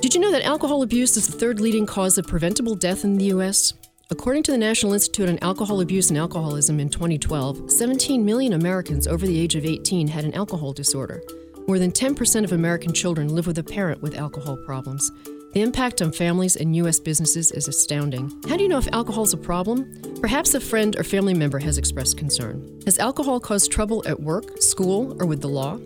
Did 0.00 0.14
you 0.14 0.20
know 0.20 0.32
that 0.32 0.44
alcohol 0.44 0.82
abuse 0.82 1.16
is 1.16 1.28
the 1.28 1.38
third 1.38 1.60
leading 1.60 1.86
cause 1.86 2.18
of 2.18 2.26
preventable 2.26 2.74
death 2.74 3.04
in 3.04 3.18
the 3.18 3.26
U.S.? 3.26 3.72
According 4.12 4.42
to 4.42 4.52
the 4.52 4.58
National 4.58 4.92
Institute 4.92 5.30
on 5.30 5.38
Alcohol 5.40 5.80
Abuse 5.80 6.10
and 6.10 6.18
Alcoholism 6.18 6.78
in 6.78 6.90
2012, 6.90 7.70
17 7.70 8.22
million 8.22 8.52
Americans 8.52 9.06
over 9.08 9.26
the 9.26 9.40
age 9.40 9.54
of 9.54 9.64
18 9.64 10.06
had 10.06 10.26
an 10.26 10.34
alcohol 10.34 10.74
disorder. 10.74 11.22
More 11.66 11.78
than 11.78 11.90
10% 11.90 12.44
of 12.44 12.52
American 12.52 12.92
children 12.92 13.28
live 13.28 13.46
with 13.46 13.56
a 13.56 13.64
parent 13.64 14.02
with 14.02 14.18
alcohol 14.18 14.58
problems. 14.66 15.10
The 15.54 15.62
impact 15.62 16.02
on 16.02 16.12
families 16.12 16.56
and 16.56 16.76
U.S. 16.76 17.00
businesses 17.00 17.52
is 17.52 17.68
astounding. 17.68 18.30
How 18.46 18.58
do 18.58 18.62
you 18.62 18.68
know 18.68 18.76
if 18.76 18.86
alcohol 18.92 19.24
is 19.24 19.32
a 19.32 19.38
problem? 19.38 19.90
Perhaps 20.20 20.52
a 20.52 20.60
friend 20.60 20.94
or 20.98 21.04
family 21.04 21.32
member 21.32 21.58
has 21.60 21.78
expressed 21.78 22.18
concern. 22.18 22.82
Has 22.84 22.98
alcohol 22.98 23.40
caused 23.40 23.72
trouble 23.72 24.06
at 24.06 24.20
work, 24.20 24.60
school, 24.60 25.16
or 25.22 25.26
with 25.26 25.40
the 25.40 25.48
law? 25.48 25.78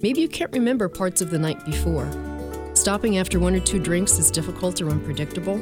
Maybe 0.00 0.22
you 0.22 0.28
can't 0.28 0.52
remember 0.52 0.88
parts 0.88 1.20
of 1.20 1.28
the 1.28 1.38
night 1.38 1.62
before. 1.66 2.10
Stopping 2.72 3.18
after 3.18 3.38
one 3.38 3.54
or 3.54 3.60
two 3.60 3.78
drinks 3.78 4.18
is 4.18 4.30
difficult 4.30 4.80
or 4.80 4.88
unpredictable. 4.88 5.60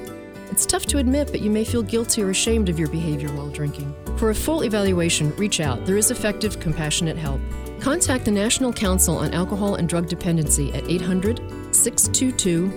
It's 0.52 0.66
tough 0.66 0.84
to 0.88 0.98
admit, 0.98 1.30
but 1.30 1.40
you 1.40 1.50
may 1.50 1.64
feel 1.64 1.82
guilty 1.82 2.22
or 2.22 2.28
ashamed 2.28 2.68
of 2.68 2.78
your 2.78 2.88
behavior 2.88 3.32
while 3.32 3.48
drinking. 3.48 3.94
For 4.18 4.28
a 4.28 4.34
full 4.34 4.64
evaluation, 4.64 5.34
reach 5.36 5.60
out. 5.60 5.86
There 5.86 5.96
is 5.96 6.10
effective, 6.10 6.60
compassionate 6.60 7.16
help. 7.16 7.40
Contact 7.80 8.26
the 8.26 8.32
National 8.32 8.70
Council 8.70 9.16
on 9.16 9.32
Alcohol 9.32 9.76
and 9.76 9.88
Drug 9.88 10.08
Dependency 10.08 10.70
at 10.74 10.86
800 10.86 11.40
622 11.74 12.70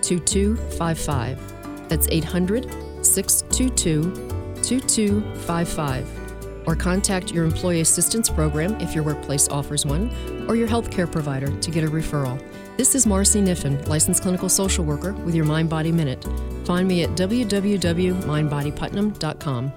2255. 0.00 1.88
That's 1.90 2.08
800 2.08 3.04
622 3.04 4.14
2255. 4.62 6.66
Or 6.66 6.74
contact 6.74 7.32
your 7.32 7.44
Employee 7.44 7.82
Assistance 7.82 8.30
Program 8.30 8.80
if 8.80 8.94
your 8.94 9.04
workplace 9.04 9.46
offers 9.50 9.84
one, 9.84 10.10
or 10.48 10.56
your 10.56 10.68
healthcare 10.68 11.10
provider 11.10 11.54
to 11.60 11.70
get 11.70 11.84
a 11.84 11.88
referral. 11.88 12.42
This 12.76 12.94
is 12.94 13.04
Marcy 13.06 13.40
Niffin, 13.42 13.86
licensed 13.88 14.22
clinical 14.22 14.48
social 14.48 14.84
worker 14.84 15.12
with 15.12 15.34
your 15.34 15.44
Mind 15.44 15.68
Body 15.68 15.90
Minute. 15.92 16.24
Find 16.64 16.88
me 16.88 17.02
at 17.02 17.10
www.mindbodyputnam.com. 17.10 19.72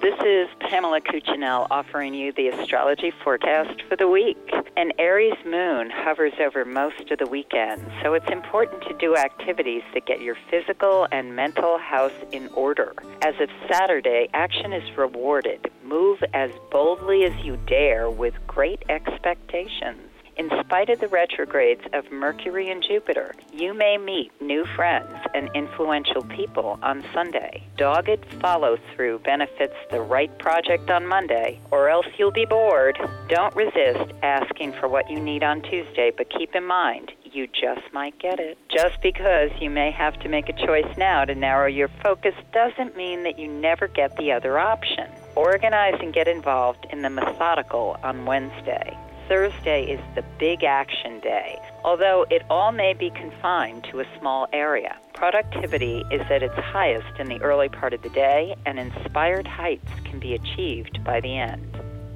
This 0.00 0.18
is 0.24 0.48
Pamela 0.60 1.02
Cuccinell 1.02 1.66
offering 1.70 2.14
you 2.14 2.32
the 2.32 2.48
astrology 2.48 3.12
forecast 3.22 3.82
for 3.86 3.96
the 3.96 4.08
week. 4.08 4.38
An 4.78 4.92
Aries 4.98 5.36
moon 5.44 5.90
hovers 5.90 6.32
over 6.40 6.64
most 6.64 7.10
of 7.10 7.18
the 7.18 7.26
weekend, 7.26 7.84
so 8.02 8.14
it's 8.14 8.30
important 8.30 8.82
to 8.84 8.96
do 8.96 9.14
activities 9.14 9.82
that 9.92 10.06
get 10.06 10.22
your 10.22 10.38
physical 10.50 11.06
and 11.12 11.36
mental 11.36 11.76
house 11.76 12.14
in 12.32 12.48
order. 12.54 12.94
As 13.20 13.34
of 13.40 13.50
Saturday, 13.70 14.30
action 14.32 14.72
is 14.72 14.96
rewarded. 14.96 15.70
Move 15.84 16.24
as 16.32 16.50
boldly 16.70 17.24
as 17.24 17.44
you 17.44 17.58
dare 17.66 18.08
with 18.08 18.32
great 18.46 18.82
expectations. 18.88 20.09
In 20.36 20.48
spite 20.60 20.88
of 20.88 21.00
the 21.00 21.08
retrogrades 21.08 21.82
of 21.92 22.10
Mercury 22.10 22.70
and 22.70 22.82
Jupiter, 22.82 23.34
you 23.52 23.74
may 23.74 23.98
meet 23.98 24.32
new 24.40 24.64
friends 24.64 25.14
and 25.34 25.50
influential 25.54 26.22
people 26.22 26.78
on 26.82 27.04
Sunday. 27.12 27.62
Dogged 27.76 28.24
follow 28.40 28.78
through 28.94 29.18
benefits 29.18 29.74
the 29.90 30.00
right 30.00 30.36
project 30.38 30.90
on 30.90 31.06
Monday, 31.06 31.60
or 31.70 31.88
else 31.88 32.06
you'll 32.16 32.30
be 32.30 32.46
bored. 32.46 32.98
Don't 33.28 33.54
resist 33.54 34.12
asking 34.22 34.72
for 34.72 34.88
what 34.88 35.10
you 35.10 35.20
need 35.20 35.42
on 35.42 35.60
Tuesday, 35.62 36.10
but 36.16 36.30
keep 36.30 36.54
in 36.54 36.64
mind, 36.64 37.12
you 37.24 37.46
just 37.46 37.92
might 37.92 38.18
get 38.18 38.40
it. 38.40 38.56
Just 38.68 39.00
because 39.02 39.50
you 39.60 39.70
may 39.70 39.90
have 39.90 40.18
to 40.20 40.28
make 40.28 40.48
a 40.48 40.66
choice 40.66 40.96
now 40.96 41.24
to 41.24 41.34
narrow 41.34 41.66
your 41.66 41.88
focus 42.02 42.34
doesn't 42.52 42.96
mean 42.96 43.24
that 43.24 43.38
you 43.38 43.48
never 43.48 43.88
get 43.88 44.16
the 44.16 44.32
other 44.32 44.58
option. 44.58 45.08
Organize 45.36 45.98
and 46.00 46.12
get 46.12 46.28
involved 46.28 46.86
in 46.90 47.02
the 47.02 47.10
methodical 47.10 47.96
on 48.02 48.24
Wednesday. 48.24 48.96
Thursday 49.30 49.84
is 49.84 50.00
the 50.16 50.24
big 50.40 50.64
action 50.64 51.20
day, 51.20 51.56
although 51.84 52.26
it 52.30 52.42
all 52.50 52.72
may 52.72 52.94
be 52.94 53.10
confined 53.10 53.84
to 53.84 54.00
a 54.00 54.04
small 54.18 54.48
area. 54.52 54.96
Productivity 55.14 56.04
is 56.10 56.22
at 56.22 56.42
its 56.42 56.56
highest 56.56 57.20
in 57.20 57.28
the 57.28 57.40
early 57.40 57.68
part 57.68 57.94
of 57.94 58.02
the 58.02 58.08
day, 58.08 58.56
and 58.66 58.76
inspired 58.76 59.46
heights 59.46 59.88
can 60.04 60.18
be 60.18 60.34
achieved 60.34 61.04
by 61.04 61.20
the 61.20 61.38
end. 61.38 61.64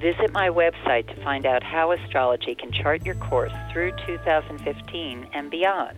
Visit 0.01 0.33
my 0.33 0.49
website 0.49 1.07
to 1.07 1.15
find 1.23 1.45
out 1.45 1.63
how 1.63 1.93
astrology 1.93 2.53
can 2.53 2.73
chart 2.73 3.05
your 3.05 3.15
course 3.15 3.53
through 3.71 3.93
2015 4.05 5.29
and 5.33 5.49
beyond. 5.49 5.97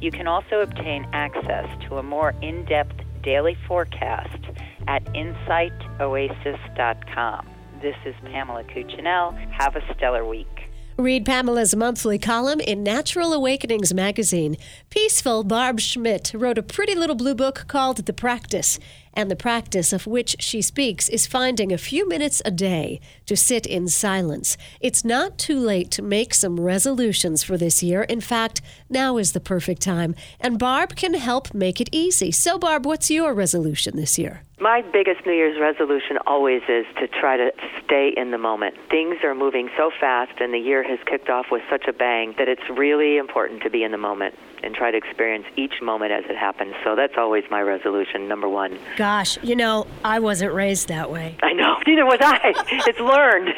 You 0.00 0.10
can 0.10 0.26
also 0.26 0.62
obtain 0.62 1.06
access 1.12 1.68
to 1.86 1.98
a 1.98 2.02
more 2.02 2.34
in 2.42 2.64
depth 2.64 3.00
daily 3.22 3.56
forecast 3.68 4.44
at 4.88 5.04
insightoasis.com. 5.14 7.46
This 7.80 7.94
is 8.04 8.14
Pamela 8.24 8.64
Cuccinell. 8.64 9.32
Have 9.52 9.76
a 9.76 9.94
stellar 9.94 10.26
week. 10.26 10.68
Read 10.96 11.24
Pamela's 11.24 11.76
monthly 11.76 12.18
column 12.18 12.58
in 12.58 12.82
Natural 12.82 13.32
Awakenings 13.32 13.94
magazine. 13.94 14.56
Peaceful 14.90 15.44
Barb 15.44 15.78
Schmidt 15.78 16.32
wrote 16.34 16.58
a 16.58 16.62
pretty 16.64 16.96
little 16.96 17.14
blue 17.14 17.36
book 17.36 17.66
called 17.68 17.98
The 17.98 18.12
Practice, 18.12 18.80
and 19.18 19.28
the 19.28 19.36
practice 19.36 19.92
of 19.92 20.06
which 20.06 20.36
she 20.38 20.62
speaks 20.62 21.08
is 21.08 21.26
finding 21.26 21.72
a 21.72 21.76
few 21.76 22.08
minutes 22.08 22.40
a 22.44 22.52
day 22.52 23.00
to 23.26 23.36
sit 23.36 23.66
in 23.66 23.88
silence. 23.88 24.56
It's 24.80 25.04
not 25.04 25.38
too 25.38 25.58
late 25.58 25.90
to 25.90 26.02
make 26.02 26.32
some 26.32 26.60
resolutions 26.60 27.42
for 27.42 27.56
this 27.56 27.82
year. 27.82 28.04
In 28.04 28.20
fact, 28.20 28.62
now 28.88 29.16
is 29.16 29.32
the 29.32 29.40
perfect 29.40 29.82
time, 29.82 30.14
and 30.38 30.56
Barb 30.56 30.94
can 30.94 31.14
help 31.14 31.52
make 31.52 31.80
it 31.80 31.88
easy. 31.90 32.30
So, 32.30 32.58
Barb, 32.58 32.86
what's 32.86 33.10
your 33.10 33.34
resolution 33.34 33.96
this 33.96 34.20
year? 34.20 34.44
My 34.60 34.82
biggest 34.82 35.26
New 35.26 35.32
Year's 35.32 35.58
resolution 35.60 36.18
always 36.24 36.62
is 36.68 36.86
to 37.00 37.08
try 37.08 37.36
to 37.36 37.50
stay 37.84 38.14
in 38.16 38.30
the 38.30 38.38
moment. 38.38 38.76
Things 38.88 39.16
are 39.24 39.34
moving 39.34 39.68
so 39.76 39.90
fast, 39.98 40.40
and 40.40 40.54
the 40.54 40.58
year 40.58 40.84
has 40.84 41.00
kicked 41.06 41.28
off 41.28 41.46
with 41.50 41.62
such 41.68 41.88
a 41.88 41.92
bang 41.92 42.36
that 42.38 42.48
it's 42.48 42.70
really 42.70 43.18
important 43.18 43.62
to 43.62 43.70
be 43.70 43.82
in 43.82 43.90
the 43.90 43.98
moment 43.98 44.36
and 44.62 44.74
try 44.74 44.90
to 44.90 44.96
experience 44.96 45.46
each 45.56 45.80
moment 45.82 46.12
as 46.12 46.24
it 46.28 46.36
happens. 46.36 46.74
So 46.84 46.94
that's 46.96 47.14
always 47.16 47.44
my 47.50 47.60
resolution, 47.60 48.28
number 48.28 48.48
one. 48.48 48.78
Gosh, 48.96 49.38
you 49.42 49.56
know, 49.56 49.86
I 50.04 50.18
wasn't 50.18 50.52
raised 50.52 50.88
that 50.88 51.10
way. 51.10 51.36
I 51.42 51.52
know, 51.52 51.76
neither 51.86 52.04
was 52.04 52.18
I. 52.20 52.52
it's 52.86 53.00
learned. 53.00 53.54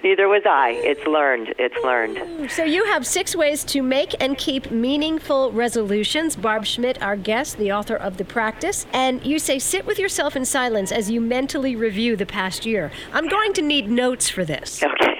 neither 0.04 0.28
was 0.28 0.42
I. 0.46 0.70
It's 0.84 1.06
learned. 1.06 1.54
It's 1.58 1.76
learned. 1.84 2.50
So 2.50 2.64
you 2.64 2.84
have 2.86 3.06
six 3.06 3.34
ways 3.34 3.64
to 3.64 3.82
make 3.82 4.14
and 4.20 4.36
keep 4.38 4.70
meaningful 4.70 5.52
resolutions. 5.52 6.36
Barb 6.36 6.64
Schmidt, 6.66 7.00
our 7.02 7.16
guest, 7.16 7.58
the 7.58 7.72
author 7.72 7.96
of 7.96 8.16
The 8.16 8.24
Practice. 8.24 8.86
And 8.92 9.24
you 9.24 9.38
say 9.38 9.58
sit 9.58 9.86
with 9.86 9.98
yourself 9.98 10.36
in 10.36 10.44
silence 10.44 10.92
as 10.92 11.10
you 11.10 11.20
mentally 11.20 11.76
review 11.76 12.16
the 12.16 12.26
past 12.26 12.66
year. 12.66 12.90
I'm 13.12 13.28
going 13.28 13.52
to 13.54 13.62
need 13.62 13.90
notes 13.90 14.28
for 14.28 14.44
this. 14.44 14.82
Okay. 14.82 15.12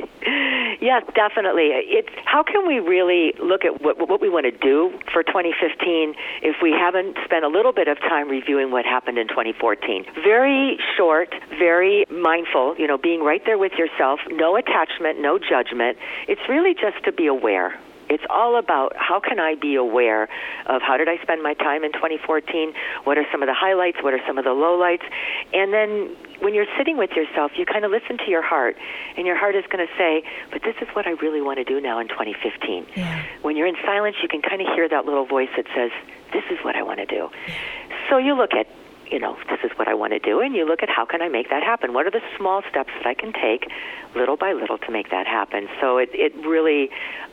Yes, 0.84 1.02
definitely. 1.14 1.70
It's 1.72 2.12
how 2.26 2.42
can 2.42 2.68
we 2.68 2.78
really 2.78 3.32
look 3.42 3.64
at 3.64 3.80
what, 3.80 3.96
what 3.96 4.20
we 4.20 4.28
want 4.28 4.44
to 4.44 4.52
do 4.52 4.92
for 5.14 5.22
2015 5.22 6.12
if 6.42 6.56
we 6.60 6.72
haven't 6.72 7.16
spent 7.24 7.42
a 7.42 7.48
little 7.48 7.72
bit 7.72 7.88
of 7.88 7.98
time 8.00 8.28
reviewing 8.28 8.70
what 8.70 8.84
happened 8.84 9.16
in 9.16 9.26
2014? 9.26 10.04
Very 10.22 10.76
short, 10.94 11.34
very 11.58 12.04
mindful, 12.10 12.76
you 12.76 12.86
know, 12.86 12.98
being 12.98 13.24
right 13.24 13.40
there 13.46 13.56
with 13.56 13.72
yourself, 13.80 14.20
no 14.28 14.56
attachment, 14.56 15.22
no 15.22 15.38
judgment. 15.38 15.96
It's 16.28 16.42
really 16.50 16.74
just 16.74 17.02
to 17.06 17.12
be 17.12 17.28
aware 17.28 17.80
it's 18.08 18.24
all 18.30 18.56
about 18.58 18.92
how 18.96 19.20
can 19.20 19.38
I 19.38 19.54
be 19.54 19.74
aware 19.74 20.28
of 20.66 20.82
how 20.82 20.96
did 20.96 21.08
I 21.08 21.18
spend 21.22 21.42
my 21.42 21.54
time 21.54 21.84
in 21.84 21.92
2014? 21.92 22.72
What 23.04 23.18
are 23.18 23.26
some 23.32 23.42
of 23.42 23.46
the 23.46 23.54
highlights? 23.54 23.98
What 24.02 24.14
are 24.14 24.20
some 24.26 24.38
of 24.38 24.44
the 24.44 24.50
lowlights? 24.50 25.04
And 25.52 25.72
then 25.72 26.16
when 26.40 26.54
you're 26.54 26.66
sitting 26.76 26.96
with 26.96 27.10
yourself, 27.12 27.52
you 27.56 27.64
kind 27.64 27.84
of 27.84 27.90
listen 27.90 28.18
to 28.18 28.30
your 28.30 28.42
heart, 28.42 28.76
and 29.16 29.26
your 29.26 29.36
heart 29.36 29.54
is 29.54 29.64
going 29.70 29.86
to 29.86 29.92
say, 29.96 30.22
"But 30.50 30.62
this 30.62 30.76
is 30.80 30.88
what 30.94 31.06
I 31.06 31.12
really 31.12 31.40
want 31.40 31.58
to 31.58 31.64
do 31.64 31.80
now 31.80 31.98
in 31.98 32.08
2015." 32.08 32.86
Yeah. 32.94 33.22
When 33.42 33.56
you're 33.56 33.66
in 33.66 33.76
silence, 33.84 34.16
you 34.22 34.28
can 34.28 34.42
kind 34.42 34.60
of 34.60 34.68
hear 34.74 34.88
that 34.88 35.06
little 35.06 35.24
voice 35.24 35.50
that 35.56 35.66
says, 35.74 35.90
"This 36.32 36.44
is 36.50 36.58
what 36.64 36.76
I 36.76 36.82
want 36.82 36.98
to 37.00 37.06
do." 37.06 37.30
So 38.10 38.18
you 38.18 38.34
look 38.34 38.54
at 38.54 38.66
you 39.10 39.18
know, 39.18 39.36
this 39.48 39.60
is 39.64 39.70
what 39.76 39.88
I 39.88 39.94
want 39.94 40.12
to 40.12 40.18
do, 40.18 40.40
and 40.40 40.54
you 40.54 40.66
look 40.66 40.82
at 40.82 40.88
how 40.88 41.04
can 41.04 41.22
I 41.22 41.28
make 41.28 41.50
that 41.50 41.62
happen? 41.62 41.92
What 41.92 42.06
are 42.06 42.10
the 42.10 42.22
small 42.36 42.62
steps 42.70 42.90
that 42.96 43.06
I 43.06 43.14
can 43.14 43.32
take, 43.32 43.70
little 44.14 44.36
by 44.36 44.52
little, 44.52 44.78
to 44.78 44.90
make 44.90 45.10
that 45.10 45.26
happen? 45.26 45.68
So 45.80 45.98
it, 45.98 46.10
it 46.12 46.34
really, 46.46 46.90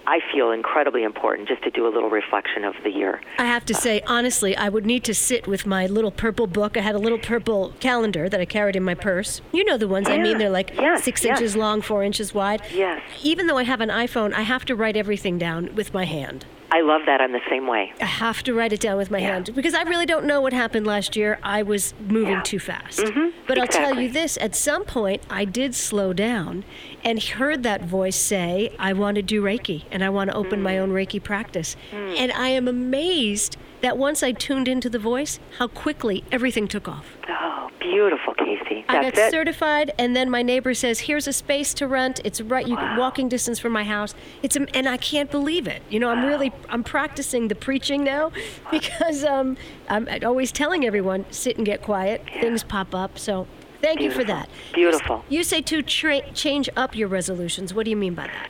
I 0.08 0.20
feel 0.34 0.52
incredibly 0.52 1.04
important 1.04 1.48
just 1.48 1.64
to 1.64 1.72
do 1.72 1.88
a 1.88 1.90
little 1.90 2.10
reflection 2.10 2.64
of 2.64 2.76
the 2.84 2.90
year. 2.90 3.22
I 3.38 3.46
have 3.46 3.66
to 3.66 3.74
say, 3.74 4.02
honestly, 4.08 4.56
I 4.56 4.70
would 4.70 4.86
need 4.86 5.04
to 5.06 5.14
sit 5.14 5.48
with 5.48 5.66
my 5.66 5.88
little 5.88 6.12
purple 6.12 6.48
book. 6.48 6.78
I 6.78 6.82
had 6.82 6.96
a 6.96 7.00
little 7.00 7.20
purple 7.20 7.74
calendar 7.80 8.30
that 8.30 8.40
I 8.40 8.46
carried 8.46 8.76
in 8.76 8.84
my 8.84 8.96
purse. 8.96 9.42
You 9.52 9.64
know 9.64 9.78
the 9.78 9.88
ones 9.88 10.08
yeah. 10.08 10.16
I 10.16 10.18
mean. 10.18 10.38
They're 10.38 10.50
like 10.50 10.74
yes, 10.76 11.04
six 11.04 11.24
yes. 11.24 11.40
inches 11.40 11.56
long, 11.56 11.82
four 11.82 12.04
inches 12.04 12.34
wide. 12.34 12.62
Yes. 12.74 13.02
Even 13.22 13.48
though 13.48 13.58
I 13.58 13.64
have 13.64 13.82
an 13.82 13.90
iPhone, 13.90 14.34
I 14.34 14.42
have 14.42 14.66
to 14.66 14.76
write 14.76 14.98
everything 14.98 15.38
down 15.38 15.76
with 15.76 15.94
my 15.94 16.06
hand. 16.06 16.46
I 16.74 16.80
love 16.82 17.02
that. 17.06 17.20
I'm 17.20 17.34
the 17.34 17.42
same 17.50 17.68
way. 17.68 17.92
I 18.00 18.06
have 18.06 18.44
to 18.44 18.54
write 18.54 18.72
it 18.72 18.80
down 18.80 18.96
with 18.98 19.12
my 19.12 19.18
Yeah. 19.18 19.34
hand 19.34 19.50
because 19.54 19.74
I 19.74 19.84
really 19.84 20.06
don't 20.06 20.26
know 20.26 20.40
what 20.40 20.54
happened 20.54 20.88
last 20.88 21.16
year. 21.18 21.38
I 21.44 21.64
was 21.64 21.94
moving 22.08 22.34
Yeah. 22.36 22.42
too 22.44 22.60
fast. 22.60 23.00
Mhm, 23.02 23.34
But 23.46 23.58
I'll 23.58 23.68
tell 23.68 24.00
you 24.00 24.08
this 24.10 24.38
at 24.40 24.56
some 24.56 24.86
point, 24.86 25.22
I 25.30 25.44
did 25.44 25.76
slow 25.76 26.14
down 26.14 26.64
and 27.04 27.22
heard 27.22 27.64
that 27.64 27.84
voice 27.84 28.16
say, 28.16 28.72
I 28.80 28.94
want 28.94 29.16
to 29.16 29.22
do 29.22 29.44
Reiki 29.44 29.84
and 29.92 30.02
I 30.04 30.10
want 30.10 30.30
to 30.32 30.36
open 30.38 30.60
Mm. 30.60 30.64
my 30.64 30.78
own 30.80 30.92
Reiki 30.92 31.22
practice. 31.22 31.76
And 31.92 32.32
I 32.32 32.50
am 32.50 32.68
amazed 32.70 33.58
that 33.82 33.98
once 33.98 34.24
I 34.24 34.32
tuned 34.32 34.68
into 34.68 34.90
the 34.90 35.00
voice, 35.00 35.40
how 35.58 35.68
quickly 35.68 36.24
everything 36.32 36.68
took 36.68 36.88
off. 36.88 37.06
Oh, 37.28 37.70
beautiful, 37.80 38.34
Kacey. 38.36 38.86
I 38.88 39.02
got 39.02 39.18
it. 39.18 39.32
certified, 39.32 39.92
and 39.98 40.16
then 40.16 40.30
my 40.30 40.42
neighbor 40.42 40.74
says, 40.74 41.02
"Here's 41.02 41.28
a 41.28 41.34
space 41.34 41.74
to 41.76 41.88
rent. 41.88 42.22
It's 42.24 42.42
right, 42.42 42.68
you 42.68 42.78
walking 42.98 43.30
distance 43.30 43.60
from 43.60 43.72
my 43.72 43.84
house. 43.84 44.14
It's 44.44 44.56
and 44.56 44.88
I 44.88 44.98
can't 44.98 45.32
believe 45.32 45.68
it. 45.68 45.82
You 45.90 46.00
know, 46.00 46.10
I'm 46.10 46.26
really 46.26 46.52
I'm 46.70 46.84
practicing 46.84 47.48
the 47.48 47.56
preaching 47.56 48.04
now 48.04 48.32
because 48.72 49.24
um, 49.24 49.58
I'm 49.90 50.08
always 50.24 50.52
telling 50.52 50.86
everyone 50.86 51.26
sit 51.32 51.58
and 51.58 51.66
get 51.66 51.82
quiet. 51.82 52.24
Things 52.40 52.64
pop 52.64 52.94
up. 52.94 53.18
So 53.18 53.48
thank 53.82 54.02
you 54.02 54.12
for 54.12 54.24
that. 54.24 54.50
Beautiful. 54.74 55.26
You 55.30 55.44
say 55.44 55.62
to 55.62 55.82
tra- 55.82 56.32
change 56.34 56.70
up 56.76 56.96
your 56.96 57.08
resolutions. 57.08 57.74
What 57.74 57.86
do 57.86 57.90
you 57.90 57.98
mean 57.98 58.14
by 58.14 58.28
that? 58.28 58.50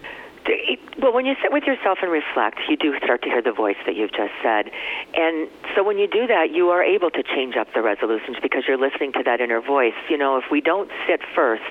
Well, 1.01 1.13
when 1.13 1.25
you 1.25 1.34
sit 1.41 1.51
with 1.51 1.63
yourself 1.63 1.98
and 2.03 2.12
reflect, 2.12 2.60
you 2.70 2.77
do 2.77 2.93
start 3.03 3.24
to 3.24 3.29
hear 3.29 3.41
the 3.41 3.51
voice 3.51 3.77
that 3.88 3.96
you've 3.96 4.12
just 4.12 4.34
said. 4.43 4.70
And 5.15 5.50
so 5.75 5.84
when 5.84 5.98
you 5.98 6.05
do 6.05 6.27
that, 6.27 6.51
you 6.53 6.70
are 6.70 6.84
able 6.84 7.10
to 7.10 7.24
change 7.24 7.55
up 7.58 7.74
the 7.74 7.81
resolutions 7.81 8.38
because 8.39 8.65
you're 8.67 8.77
listening 8.77 9.12
to 9.13 9.24
that 9.25 9.41
inner 9.41 9.62
voice. 9.62 9.98
You 10.10 10.17
know, 10.17 10.38
if 10.38 10.46
we 10.51 10.62
don't 10.62 10.91
sit 11.08 11.22
first, 11.34 11.65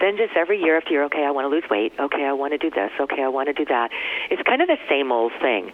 then 0.00 0.16
just 0.16 0.36
every 0.36 0.60
year 0.60 0.76
after 0.76 0.90
year, 0.90 1.04
okay, 1.04 1.24
I 1.24 1.30
want 1.30 1.44
to 1.44 1.52
lose 1.52 1.64
weight. 1.70 1.92
Okay, 1.98 2.24
I 2.24 2.32
want 2.32 2.52
to 2.52 2.58
do 2.58 2.70
this. 2.70 2.90
Okay, 2.98 3.22
I 3.22 3.28
want 3.28 3.48
to 3.48 3.52
do 3.52 3.64
that. 3.66 3.90
It's 4.30 4.42
kind 4.42 4.62
of 4.62 4.68
the 4.68 4.78
same 4.88 5.12
old 5.12 5.32
thing. 5.40 5.70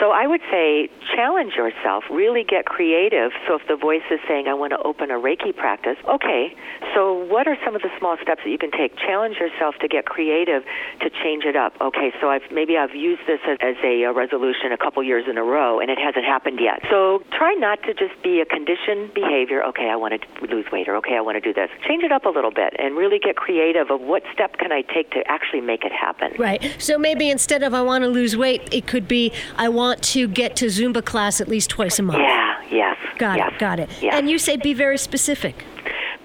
So 0.00 0.10
I 0.10 0.26
would 0.26 0.42
say 0.50 0.90
challenge 1.14 1.54
yourself, 1.54 2.04
really 2.10 2.44
get 2.44 2.66
creative. 2.66 3.30
So 3.46 3.54
if 3.54 3.62
the 3.68 3.76
voice 3.76 4.04
is 4.10 4.20
saying, 4.26 4.48
I 4.48 4.54
want 4.54 4.72
to 4.72 4.80
open 4.82 5.10
a 5.10 5.18
Reiki 5.18 5.54
practice, 5.54 5.96
okay, 6.08 6.54
so 6.94 7.24
what 7.30 7.46
are 7.46 7.56
some 7.64 7.74
of 7.74 7.82
the 7.82 7.90
small 7.98 8.16
steps 8.22 8.42
that 8.44 8.50
you 8.50 8.58
can 8.58 8.70
take? 8.70 8.96
Challenge 8.98 9.36
yourself 9.36 9.74
to 9.80 9.88
get 9.88 10.06
creative 10.06 10.62
to 11.00 11.10
change 11.22 11.44
it 11.44 11.56
up. 11.56 11.74
Okay, 11.80 12.12
so 12.20 12.28
I've 12.30 12.46
maybe 12.50 12.76
I've 12.76 12.94
used 12.94 13.22
this 13.26 13.40
as, 13.48 13.58
as 13.60 13.76
a, 13.82 14.04
a 14.04 14.12
resolution 14.12 14.72
a 14.72 14.78
couple 14.78 15.02
years 15.02 15.24
in 15.28 15.38
a 15.38 15.44
row 15.44 15.80
and 15.80 15.90
it 15.90 15.98
hasn't 15.98 16.24
happened 16.24 16.58
yet. 16.60 16.82
So 16.90 17.22
try 17.36 17.54
not 17.54 17.82
to 17.84 17.94
just 17.94 18.14
be 18.22 18.40
a 18.40 18.46
conditioned 18.46 19.14
behavior. 19.14 19.62
Okay, 19.74 19.88
I 19.90 19.96
want 19.96 20.14
to 20.14 20.46
lose 20.46 20.66
weight 20.70 20.88
or 20.88 20.96
okay, 20.96 21.16
I 21.16 21.22
want 21.22 21.36
to 21.36 21.44
do 21.44 21.52
this. 21.52 21.70
Change 21.86 22.04
it 22.04 22.12
up 22.12 22.26
a 22.26 22.32
little 22.32 22.52
bit 22.52 22.74
and 22.78 22.96
really 22.96 23.18
get 23.18 23.36
creative 23.36 23.63
of 23.72 23.88
what 24.00 24.22
step 24.32 24.58
can 24.58 24.72
I 24.72 24.82
take 24.82 25.10
to 25.12 25.22
actually 25.26 25.60
make 25.60 25.84
it 25.84 25.92
happen. 25.92 26.32
Right. 26.38 26.76
So 26.78 26.98
maybe 26.98 27.30
instead 27.30 27.62
of 27.62 27.74
I 27.74 27.82
want 27.82 28.02
to 28.04 28.08
lose 28.08 28.36
weight, 28.36 28.62
it 28.72 28.86
could 28.86 29.08
be 29.08 29.32
I 29.56 29.68
want 29.68 30.02
to 30.04 30.28
get 30.28 30.56
to 30.56 30.66
Zumba 30.66 31.04
class 31.04 31.40
at 31.40 31.48
least 31.48 31.70
twice 31.70 31.98
a 31.98 32.02
month. 32.02 32.20
Yeah, 32.20 32.62
yes. 32.70 32.96
Got 33.18 33.38
yes, 33.38 33.52
it. 33.52 33.58
Got 33.58 33.80
it. 33.80 33.90
Yes. 34.00 34.14
And 34.14 34.28
you 34.28 34.38
say 34.38 34.56
be 34.56 34.74
very 34.74 34.98
specific. 34.98 35.64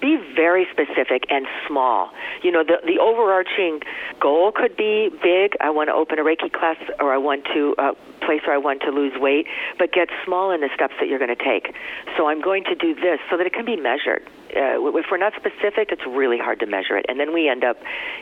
Be 0.00 0.16
very 0.34 0.66
specific 0.72 1.24
and 1.30 1.46
small. 1.66 2.10
You 2.42 2.50
know, 2.50 2.64
the 2.64 2.78
the 2.84 2.98
overarching 2.98 3.80
goal 4.20 4.52
could 4.52 4.76
be 4.76 5.10
big. 5.22 5.56
I 5.60 5.70
want 5.70 5.88
to 5.88 5.94
open 5.94 6.18
a 6.18 6.22
Reiki 6.22 6.52
class, 6.52 6.76
or 6.98 7.12
I 7.12 7.18
want 7.18 7.44
to 7.54 7.74
uh, 7.78 7.92
place 8.20 8.42
where 8.46 8.54
I 8.54 8.58
want 8.58 8.82
to 8.82 8.90
lose 8.90 9.12
weight. 9.18 9.46
But 9.78 9.92
get 9.92 10.08
small 10.24 10.50
in 10.50 10.60
the 10.60 10.70
steps 10.74 10.94
that 11.00 11.08
you're 11.08 11.18
going 11.18 11.34
to 11.34 11.44
take. 11.44 11.74
So 12.16 12.28
I'm 12.28 12.40
going 12.40 12.64
to 12.64 12.74
do 12.74 12.94
this 12.94 13.20
so 13.30 13.36
that 13.36 13.46
it 13.46 13.52
can 13.52 13.64
be 13.64 13.76
measured. 13.76 14.26
Uh, 14.56 14.82
if 14.96 15.06
we're 15.10 15.16
not 15.16 15.32
specific, 15.36 15.92
it's 15.92 16.04
really 16.06 16.38
hard 16.38 16.58
to 16.60 16.66
measure 16.66 16.96
it, 16.96 17.06
and 17.08 17.20
then 17.20 17.32
we 17.32 17.48
end 17.48 17.62
up 17.62 17.76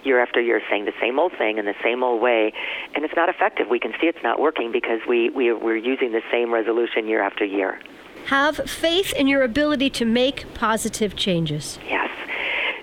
year 0.04 0.20
after 0.20 0.40
year 0.40 0.61
saying 0.68 0.85
the 0.85 0.92
same 1.00 1.18
old 1.18 1.32
thing 1.38 1.56
in 1.56 1.64
the 1.64 1.75
same 1.82 2.02
old 2.02 2.20
way, 2.20 2.52
and 2.94 3.04
it's 3.04 3.16
not 3.16 3.30
effective. 3.30 3.68
We 3.68 3.80
can 3.80 3.92
see 3.99 4.08
it's 4.08 4.23
not 4.23 4.38
working 4.38 4.70
because 4.70 5.00
we, 5.08 5.30
we 5.30 5.52
we're 5.54 5.76
using 5.76 6.12
the 6.12 6.23
same 6.30 6.52
resolution 6.52 7.08
year 7.08 7.23
after 7.23 7.47
year. 7.47 7.80
Have 8.28 8.56
faith 8.56 9.14
in 9.14 9.26
your 9.26 9.42
ability 9.42 9.88
to 9.88 10.04
make 10.04 10.52
positive 10.52 11.16
changes. 11.16 11.78
Yes. 11.88 12.11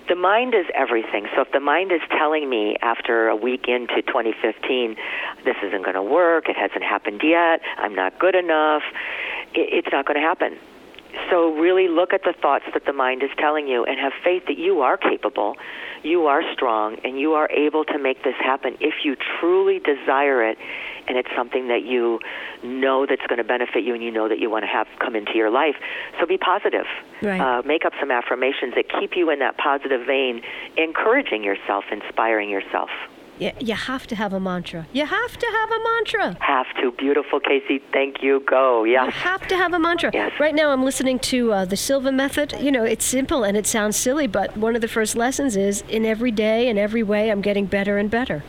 The 0.08 0.16
mind 0.16 0.56
is 0.56 0.66
everything. 0.74 1.28
So 1.36 1.42
if 1.42 1.52
the 1.52 1.60
mind 1.60 1.92
is 1.92 2.00
telling 2.10 2.50
me 2.50 2.76
after 2.82 3.28
a 3.28 3.36
week 3.36 3.68
into 3.68 4.02
2015, 4.02 4.96
this 5.44 5.54
isn't 5.62 5.82
going 5.82 5.94
to 5.94 6.02
work, 6.02 6.48
it 6.48 6.56
hasn't 6.56 6.82
happened 6.82 7.20
yet, 7.22 7.60
I'm 7.76 7.94
not 7.94 8.18
good 8.18 8.34
enough, 8.34 8.82
it's 9.54 9.86
not 9.92 10.04
going 10.04 10.20
to 10.20 10.26
happen. 10.26 10.58
So 11.30 11.54
really 11.54 11.88
look 11.88 12.12
at 12.12 12.22
the 12.22 12.34
thoughts 12.40 12.64
that 12.72 12.84
the 12.84 12.92
mind 12.92 13.22
is 13.22 13.30
telling 13.38 13.66
you 13.66 13.84
and 13.84 13.98
have 13.98 14.12
faith 14.22 14.44
that 14.46 14.58
you 14.58 14.80
are 14.80 14.96
capable, 14.96 15.56
you 16.02 16.26
are 16.26 16.42
strong, 16.52 16.96
and 17.04 17.18
you 17.18 17.34
are 17.34 17.50
able 17.50 17.84
to 17.84 17.98
make 17.98 18.22
this 18.22 18.34
happen 18.38 18.76
if 18.80 19.04
you 19.04 19.16
truly 19.40 19.78
desire 19.78 20.42
it 20.48 20.58
and 21.08 21.16
it's 21.16 21.28
something 21.36 21.68
that 21.68 21.84
you 21.84 22.18
know 22.62 23.06
that's 23.06 23.24
going 23.28 23.38
to 23.38 23.44
benefit 23.44 23.84
you 23.84 23.94
and 23.94 24.02
you 24.02 24.10
know 24.10 24.28
that 24.28 24.38
you 24.38 24.50
want 24.50 24.64
to 24.64 24.68
have 24.68 24.86
come 24.98 25.14
into 25.14 25.34
your 25.34 25.50
life. 25.50 25.76
So 26.18 26.26
be 26.26 26.38
positive. 26.38 26.86
Right. 27.22 27.40
Uh, 27.40 27.62
make 27.64 27.84
up 27.84 27.92
some 28.00 28.10
affirmations 28.10 28.74
that 28.74 28.86
keep 28.88 29.16
you 29.16 29.30
in 29.30 29.38
that 29.38 29.56
positive 29.56 30.06
vein, 30.06 30.42
encouraging 30.76 31.44
yourself, 31.44 31.84
inspiring 31.90 32.50
yourself. 32.50 32.90
You, 33.38 33.52
you 33.60 33.74
have 33.74 34.06
to 34.08 34.16
have 34.16 34.32
a 34.32 34.40
mantra. 34.40 34.86
You 34.92 35.06
have 35.06 35.36
to 35.36 35.46
have 35.46 35.70
a 35.70 35.82
mantra. 35.84 36.36
Have 36.40 36.66
to. 36.80 36.92
Beautiful, 36.92 37.40
Kacey. 37.40 37.80
Thank 37.92 38.22
you. 38.22 38.42
Go. 38.48 38.84
Yeah. 38.84 39.04
You 39.04 39.10
have 39.10 39.46
to 39.48 39.56
have 39.56 39.72
a 39.74 39.78
mantra. 39.78 40.10
Yes. 40.12 40.32
Right 40.40 40.54
now, 40.54 40.70
I'm 40.70 40.84
listening 40.84 41.18
to 41.20 41.52
uh, 41.52 41.64
the 41.64 41.76
Silva 41.76 42.12
method. 42.12 42.54
You 42.60 42.72
know, 42.72 42.84
it's 42.84 43.04
simple 43.04 43.44
and 43.44 43.56
it 43.56 43.66
sounds 43.66 43.96
silly, 43.96 44.26
but 44.26 44.56
one 44.56 44.74
of 44.74 44.80
the 44.80 44.88
first 44.88 45.16
lessons 45.16 45.56
is 45.56 45.82
in 45.88 46.06
every 46.06 46.30
day, 46.30 46.68
in 46.68 46.78
every 46.78 47.02
way, 47.02 47.30
I'm 47.30 47.40
getting 47.40 47.66
better 47.66 47.98
and 47.98 48.10
better. 48.10 48.42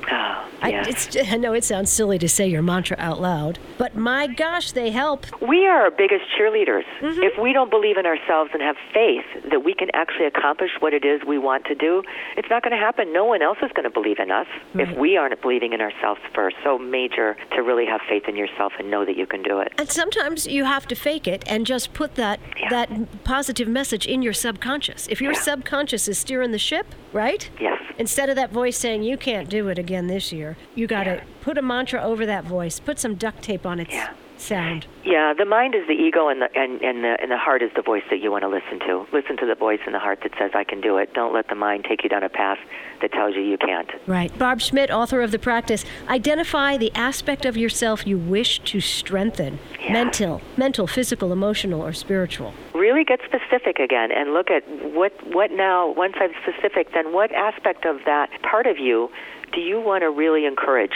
Oh, 0.62 0.66
I, 0.68 0.70
it's, 0.88 1.16
I 1.16 1.38
know 1.38 1.54
it 1.54 1.64
sounds 1.64 1.92
silly 1.92 2.18
to 2.20 2.28
say 2.30 2.48
your 2.48 2.62
mantra 2.62 2.98
out 3.00 3.22
loud, 3.22 3.60
but 3.78 3.96
my 3.96 4.28
gosh, 4.28 4.72
they 4.72 4.90
help. 4.92 5.26
We 5.42 5.66
are 5.68 5.84
our 5.84 5.92
biggest 5.92 6.26
cheerleaders. 6.38 6.84
Mm-hmm. 7.02 7.22
If 7.24 7.38
we 7.42 7.54
don't 7.54 7.70
believe 7.70 7.98
in 7.98 8.06
ourselves 8.06 8.50
and 8.54 8.62
have 8.62 8.76
faith 8.94 9.26
that 9.52 9.64
we 9.64 9.74
can 9.74 9.90
actually 9.94 10.26
accomplish 10.26 10.72
what 10.80 10.94
it 10.94 11.06
is 11.06 11.22
we 11.28 11.38
want 11.38 11.66
to 11.66 11.76
do, 11.76 12.04
it's 12.36 12.50
not 12.50 12.64
going 12.64 12.72
to 12.72 12.78
happen. 12.78 13.14
No 13.14 13.26
one 13.26 13.42
else 13.42 13.58
is 13.62 13.72
going 13.74 13.84
to 13.84 13.90
believe 13.90 14.20
in 14.20 14.32
us 14.32 14.48
if 14.76 14.98
we 14.98 15.16
aren't 15.18 15.40
believing 15.42 15.74
in 15.74 15.82
ourselves 15.82 16.22
first. 16.34 16.56
So 16.64 16.78
major 16.78 17.36
to 17.56 17.62
really 17.62 17.86
have 17.86 18.02
faith 18.10 18.24
in 18.28 18.36
yourself 18.36 18.74
and 18.80 18.90
know 18.90 19.06
that 19.06 19.16
you 19.18 19.26
can 19.28 19.44
do 19.44 19.60
it. 19.60 19.74
And 19.78 19.90
sometimes 19.90 20.48
you 20.48 20.64
have 20.66 20.88
to 20.88 20.96
fake 20.96 21.28
it 21.28 21.44
and 21.48 21.66
just 21.66 21.94
put 21.94 22.16
that 22.16 22.40
Yeah. 22.60 22.70
that 22.70 23.24
positive 23.24 23.68
message 23.68 24.06
in 24.08 24.22
your 24.22 24.34
subconscious. 24.34 25.08
If 25.08 25.22
your 25.22 25.34
Yeah. 25.34 25.40
subconscious 25.42 26.08
is 26.08 26.18
steering 26.18 26.52
the 26.52 26.60
ship, 26.60 26.88
right? 27.14 27.50
Yes. 27.60 27.82
Instead 28.00 28.30
of 28.30 28.36
that 28.36 28.52
voice 28.52 28.78
saying 28.78 29.04
you 29.04 29.18
can't 29.18 29.50
do 29.50 29.68
it 29.70 29.80
again 29.80 30.08
this 30.08 30.32
year, 30.32 30.47
you 30.76 30.88
got 30.88 31.04
to 31.06 31.16
Yeah. 31.16 31.24
put 31.42 31.58
a 31.58 31.62
mantra 31.62 32.02
over 32.02 32.26
that 32.26 32.44
voice. 32.44 32.80
Put 32.80 33.00
some 33.00 33.16
duct 33.16 33.42
tape 33.42 33.66
on 33.66 33.80
its 33.80 33.94
Yeah. 33.94 34.10
sound. 34.38 34.86
Yeah, 35.04 35.34
the 35.34 35.46
mind 35.46 35.74
is 35.74 35.88
the 35.88 35.94
ego, 35.94 36.28
and 36.28 36.42
the 36.42 36.50
and, 36.56 36.80
and 36.84 37.04
the 37.04 37.18
and 37.20 37.32
the 37.32 37.38
heart 37.38 37.62
is 37.64 37.72
the 37.76 37.82
voice 37.82 38.04
that 38.12 38.20
you 38.20 38.30
want 38.32 38.44
to 38.44 38.48
listen 38.48 38.78
to. 38.88 39.08
Listen 39.12 39.36
to 39.38 39.46
the 39.48 39.56
voice 39.56 39.80
in 39.88 39.94
the 39.94 40.00
heart 40.00 40.20
that 40.22 40.32
says, 40.38 40.52
"I 40.54 40.64
can 40.64 40.80
do 40.80 40.98
it." 40.98 41.14
Don't 41.14 41.34
let 41.34 41.48
the 41.48 41.56
mind 41.56 41.86
take 41.86 42.04
you 42.04 42.10
down 42.10 42.22
a 42.24 42.30
path 42.30 42.60
that 43.02 43.12
tells 43.14 43.36
you 43.36 43.42
you 43.42 43.58
can't. 43.58 43.90
Right. 44.06 44.32
Barb 44.38 44.62
Schmidt, 44.62 44.92
author 44.92 45.22
of 45.22 45.32
The 45.32 45.40
Practice, 45.40 45.86
identify 46.10 46.78
the 46.78 46.92
aspect 46.94 47.46
of 47.46 47.58
yourself 47.58 48.06
you 48.06 48.18
wish 48.18 48.60
to 48.60 48.80
strengthen. 48.80 49.58
Yeah. 49.84 49.94
Mental, 49.94 50.42
mental, 50.56 50.86
physical, 50.88 51.32
emotional, 51.32 51.82
or 51.82 51.94
spiritual. 51.94 52.54
Really 52.76 53.04
get 53.04 53.22
specific 53.26 53.80
again, 53.80 54.12
and 54.12 54.34
look 54.36 54.52
at 54.52 54.64
what 54.94 55.14
what 55.34 55.50
now. 55.52 55.88
Once 55.88 56.16
I'm 56.20 56.34
specific, 56.44 56.92
then 56.94 57.12
what 57.12 57.32
aspect 57.32 57.86
of 57.86 58.04
that 58.06 58.30
part 58.44 58.68
of 58.68 58.78
you 58.78 59.10
do 59.54 59.62
you 59.62 59.80
want 59.80 60.02
to 60.02 60.10
really 60.10 60.46
encourage? 60.46 60.94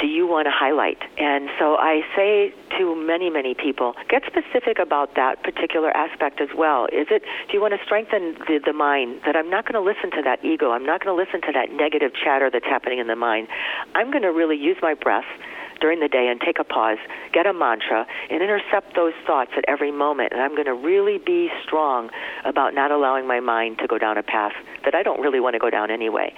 Do 0.00 0.08
you 0.08 0.26
want 0.26 0.46
to 0.46 0.50
highlight? 0.50 0.98
And 1.18 1.48
so 1.58 1.76
I 1.76 2.02
say 2.16 2.52
to 2.78 2.96
many, 2.96 3.30
many 3.30 3.54
people, 3.54 3.94
get 4.08 4.22
specific 4.26 4.78
about 4.80 5.14
that 5.14 5.42
particular 5.44 5.96
aspect 5.96 6.40
as 6.40 6.48
well. 6.56 6.86
Is 6.86 7.06
it, 7.10 7.22
do 7.22 7.54
you 7.54 7.60
want 7.60 7.74
to 7.78 7.84
strengthen 7.84 8.34
the, 8.46 8.58
the 8.64 8.72
mind 8.72 9.20
that 9.24 9.36
I'm 9.36 9.48
not 9.48 9.70
going 9.70 9.80
to 9.80 9.80
listen 9.80 10.10
to 10.18 10.22
that 10.24 10.44
ego? 10.44 10.72
I'm 10.72 10.84
not 10.84 11.04
going 11.04 11.16
to 11.16 11.22
listen 11.22 11.40
to 11.46 11.52
that 11.52 11.70
negative 11.72 12.10
chatter 12.12 12.50
that's 12.50 12.66
happening 12.66 12.98
in 12.98 13.06
the 13.06 13.16
mind. 13.16 13.46
I'm 13.94 14.10
going 14.10 14.22
to 14.22 14.32
really 14.32 14.56
use 14.56 14.76
my 14.82 14.94
breath 14.94 15.26
during 15.80 16.00
the 16.00 16.08
day 16.08 16.28
and 16.28 16.40
take 16.40 16.58
a 16.58 16.64
pause, 16.64 16.98
get 17.32 17.46
a 17.46 17.52
mantra, 17.52 18.06
and 18.30 18.42
intercept 18.42 18.94
those 18.94 19.12
thoughts 19.26 19.50
at 19.56 19.64
every 19.68 19.90
moment. 19.90 20.32
And 20.32 20.40
I'm 20.40 20.52
going 20.52 20.66
to 20.66 20.74
really 20.74 21.18
be 21.18 21.50
strong 21.62 22.10
about 22.44 22.74
not 22.74 22.90
allowing 22.90 23.26
my 23.26 23.40
mind 23.40 23.78
to 23.78 23.86
go 23.86 23.98
down 23.98 24.18
a 24.18 24.22
path 24.22 24.52
that 24.84 24.94
I 24.94 25.02
don't 25.02 25.20
really 25.20 25.40
want 25.40 25.54
to 25.54 25.58
go 25.58 25.70
down 25.70 25.90
anyway. 25.90 26.34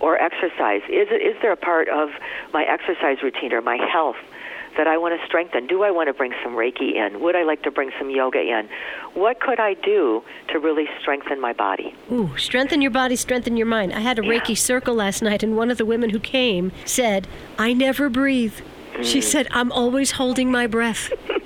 Or 0.00 0.20
exercise. 0.20 0.82
Is, 0.88 1.08
it, 1.10 1.22
is 1.22 1.36
there 1.42 1.52
a 1.52 1.56
part 1.56 1.88
of 1.88 2.10
my 2.52 2.64
exercise 2.64 3.22
routine 3.22 3.52
or 3.52 3.60
my 3.60 3.76
health 3.76 4.16
that 4.76 4.86
I 4.86 4.96
want 4.98 5.18
to 5.18 5.26
strengthen? 5.26 5.66
Do 5.66 5.82
I 5.82 5.90
want 5.90 6.08
to 6.08 6.14
bring 6.14 6.32
some 6.42 6.54
Reiki 6.54 6.94
in? 6.94 7.20
Would 7.20 7.36
I 7.36 7.42
like 7.42 7.62
to 7.62 7.70
bring 7.70 7.90
some 7.98 8.10
yoga 8.10 8.40
in? 8.40 8.68
What 9.14 9.40
could 9.40 9.60
I 9.60 9.74
do 9.74 10.22
to 10.48 10.58
really 10.58 10.88
strengthen 11.00 11.40
my 11.40 11.52
body? 11.52 11.94
Ooh, 12.10 12.30
strengthen 12.36 12.80
your 12.82 12.90
body, 12.90 13.16
strengthen 13.16 13.56
your 13.56 13.66
mind. 13.66 13.92
I 13.92 14.00
had 14.00 14.18
a 14.18 14.24
Yeah. 14.24 14.30
Reiki 14.32 14.56
circle 14.56 14.94
last 14.94 15.22
night, 15.22 15.42
and 15.42 15.56
one 15.56 15.70
of 15.70 15.78
the 15.78 15.84
women 15.86 16.10
who 16.10 16.18
came 16.18 16.72
said, 16.84 17.26
I 17.58 17.72
never 17.72 18.08
breathe. 18.08 18.54
She 19.02 19.18
Mm. 19.20 19.22
said, 19.22 19.48
I'm 19.52 19.72
always 19.72 20.12
holding 20.12 20.50
my 20.50 20.66
breath. 20.66 21.12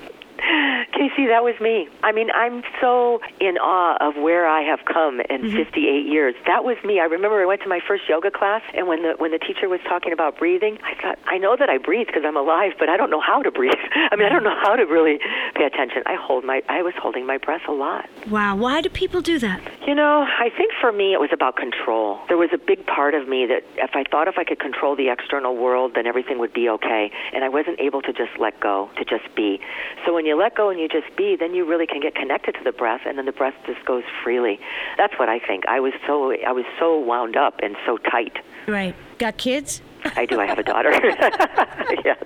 Kacey, 1.17 1.29
that 1.29 1.43
was 1.43 1.55
me. 1.61 1.89
I 2.03 2.13
mean, 2.13 2.31
I'm 2.31 2.63
so 2.81 3.21
in 3.41 3.57
awe 3.59 3.97
of 4.01 4.17
where 4.17 4.47
I 4.47 4.63
have 4.63 4.81
come 4.85 5.21
in 5.21 5.43
mm-hmm. 5.43 5.57
58 5.57 6.07
years. 6.07 6.35
That 6.47 6.65
was 6.65 6.77
me. 6.85 7.01
I 7.01 7.05
remember 7.05 7.41
I 7.41 7.47
went 7.47 7.63
to 7.63 7.69
my 7.69 7.81
first 7.87 8.05
yoga 8.09 8.31
class, 8.31 8.63
and 8.75 8.87
when 8.87 9.03
the 9.03 9.15
when 9.19 9.33
the 9.33 9.39
teacher 9.39 9.69
was 9.69 9.81
talking 9.89 10.13
about 10.13 10.39
breathing, 10.39 10.79
I 10.85 10.95
thought, 11.01 11.19
I 11.27 11.39
know 11.39 11.57
that 11.59 11.69
I 11.69 11.79
breathe 11.79 12.07
because 12.07 12.23
I'm 12.27 12.37
alive, 12.37 12.73
but 12.79 12.89
I 12.89 12.97
don't 12.97 13.11
know 13.11 13.21
how 13.21 13.43
to 13.43 13.51
breathe. 13.51 13.73
I 14.11 14.17
mean, 14.17 14.27
I 14.27 14.31
don't 14.31 14.45
know 14.45 14.59
how 14.61 14.77
to 14.77 14.85
really 14.85 15.19
pay 15.55 15.65
attention. 15.65 16.03
I 16.07 16.17
hold 16.17 16.45
my 16.45 16.63
I 16.69 16.83
was 16.83 16.95
holding 17.01 17.27
my 17.27 17.39
breath 17.39 17.63
a 17.69 17.73
lot. 17.73 18.09
Wow, 18.29 18.57
why 18.57 18.81
do 18.81 18.89
people 18.89 19.21
do 19.21 19.39
that? 19.39 19.61
You 19.87 19.95
know, 19.95 20.27
I 20.27 20.51
think 20.51 20.73
for 20.81 20.91
me 20.91 21.13
it 21.13 21.21
was 21.21 21.31
about 21.33 21.55
control. 21.55 22.19
There 22.27 22.37
was 22.37 22.51
a 22.53 22.59
big 22.59 22.85
part 22.87 23.15
of 23.15 23.29
me 23.29 23.47
that 23.47 23.63
if 23.77 23.91
I 23.95 24.03
thought 24.11 24.27
if 24.27 24.37
I 24.37 24.43
could 24.43 24.59
control 24.59 24.97
the 24.97 25.11
external 25.11 25.57
world, 25.57 25.93
then 25.95 26.09
everything 26.09 26.41
would 26.41 26.53
be 26.53 26.69
okay. 26.69 27.13
And 27.33 27.45
I 27.45 27.49
wasn't 27.49 27.79
able 27.79 28.03
to 28.03 28.13
just 28.13 28.37
let 28.41 28.59
go, 28.59 28.91
to 28.97 29.05
just 29.05 29.33
be. 29.37 29.61
So 30.05 30.13
when 30.13 30.27
you 30.27 30.37
let 30.37 30.57
go 30.57 30.71
and 30.71 30.81
you 30.81 30.89
just 30.89 31.15
be, 31.17 31.37
then 31.37 31.55
you 31.55 31.65
really 31.65 31.87
can 31.87 32.01
get 32.01 32.17
connected 32.17 32.57
to 32.57 32.65
the 32.65 32.73
breath 32.73 33.03
and 33.07 33.17
then 33.17 33.27
the 33.27 33.33
breath 33.33 33.55
just 33.65 33.85
goes 33.87 34.03
freely. 34.25 34.59
That's 34.99 35.17
what 35.21 35.29
I 35.29 35.39
think. 35.39 35.63
I 35.69 35.79
was 35.79 35.93
so 36.05 36.33
I 36.33 36.51
was 36.51 36.65
so 36.81 36.99
wound 36.99 37.37
up 37.37 37.61
and 37.63 37.77
so 37.87 37.97
tight. 37.99 38.39
Right. 38.67 38.97
Got 39.19 39.37
kids? 39.37 39.83
I 40.17 40.27
do. 40.27 40.41
I 40.41 40.47
have 40.47 40.59
a 40.59 40.65
daughter. 40.65 40.91
yes. 42.05 42.25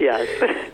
Yes. 0.00 0.28